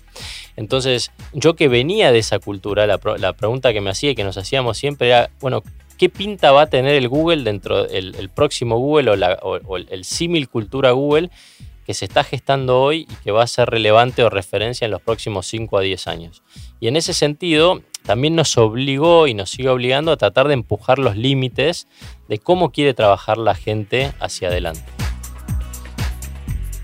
Entonces, 0.55 1.11
yo 1.33 1.55
que 1.55 1.67
venía 1.67 2.11
de 2.11 2.19
esa 2.19 2.39
cultura, 2.39 2.85
la, 2.85 3.33
pregunta 3.33 3.73
que 3.73 3.81
me 3.81 3.89
hacía 3.89 4.11
y 4.11 4.15
que 4.15 4.23
nos 4.23 4.37
hacíamos 4.37 4.77
siempre 4.77 5.07
era, 5.07 5.29
bueno, 5.41 5.63
¿qué 5.97 6.09
pinta 6.09 6.51
va 6.51 6.63
a 6.63 6.67
tener 6.67 6.95
el 6.95 7.07
Google 7.07 7.43
dentro 7.43 7.85
del 7.85 8.15
el 8.15 8.29
próximo 8.29 8.77
Google 8.77 9.11
o, 9.41 9.77
el 9.77 10.05
símil 10.05 10.49
cultura 10.49 10.91
Google 10.91 11.29
que 11.85 11.93
se 11.93 12.05
está 12.05 12.23
gestando 12.23 12.81
hoy 12.81 13.07
y 13.09 13.15
que 13.23 13.31
va 13.31 13.43
a 13.43 13.47
ser 13.47 13.69
relevante 13.69 14.23
o 14.23 14.29
referencia 14.29 14.85
en 14.85 14.91
los 14.91 15.01
próximos 15.01 15.47
5 15.47 15.77
a 15.77 15.81
10 15.81 16.07
años? 16.07 16.43
Y 16.79 16.87
en 16.87 16.95
ese 16.95 17.13
sentido, 17.13 17.81
también 18.03 18.35
nos 18.35 18.57
obligó 18.57 19.27
y 19.27 19.33
nos 19.33 19.49
sigue 19.49 19.69
obligando 19.69 20.11
a 20.11 20.17
tratar 20.17 20.47
de 20.47 20.53
empujar 20.53 20.99
los 20.99 21.17
límites 21.17 21.87
de 22.29 22.37
cómo 22.37 22.71
quiere 22.71 22.93
trabajar 22.93 23.37
la 23.37 23.55
gente 23.55 24.11
hacia 24.19 24.49
adelante. 24.49 25.02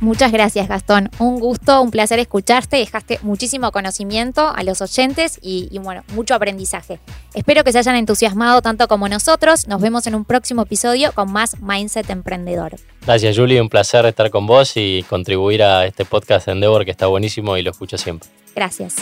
Muchas 0.02 0.32
gracias 0.32 0.70
Gastón, 0.70 1.10
un 1.20 1.40
gusto, 1.40 1.82
un 1.82 1.92
placer 1.92 2.20
escucharte, 2.20 2.78
dejaste 2.78 3.20
muchísimo 3.22 3.72
conocimiento 3.74 4.48
a 4.48 4.64
los 4.64 4.82
oyentes 4.82 5.38
y, 5.42 5.78
bueno, 5.80 6.04
mucho 6.14 6.36
aprendizaje. 6.36 7.00
Espero 7.34 7.66
que 7.66 7.74
se 7.74 7.80
hayan 7.80 7.98
entusiasmado 7.98 8.62
tanto 8.62 8.88
como 8.88 9.10
nosotros, 9.10 9.68
nos 9.68 9.82
vemos 9.82 10.08
en 10.08 10.16
un 10.16 10.24
próximo 10.24 10.62
episodio 10.62 11.12
con 11.12 11.32
más 11.32 11.60
Mindset 11.62 12.10
Emprendedor. 12.10 12.78
Gracias 13.06 13.38
Julie, 13.38 13.60
un 13.60 13.68
placer 13.68 14.06
estar 14.06 14.30
con 14.30 14.48
vos 14.48 14.72
y 14.76 15.04
contribuir 15.10 15.64
a 15.64 15.86
este 15.86 16.06
podcast 16.06 16.46
de 16.46 16.54
Endeavor 16.54 16.86
que 16.86 16.92
está 16.92 17.08
buenísimo 17.08 17.58
y 17.58 17.62
lo 17.62 17.72
escucho 17.72 17.98
siempre. 17.98 18.30
Gracias. 18.56 18.96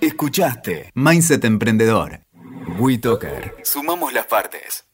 Escuchaste 0.00 0.90
Mindset 0.94 1.44
Emprendedor. 1.44 2.20
WeToker. 2.78 3.54
Sumamos 3.62 4.12
las 4.12 4.26
partes. 4.26 4.85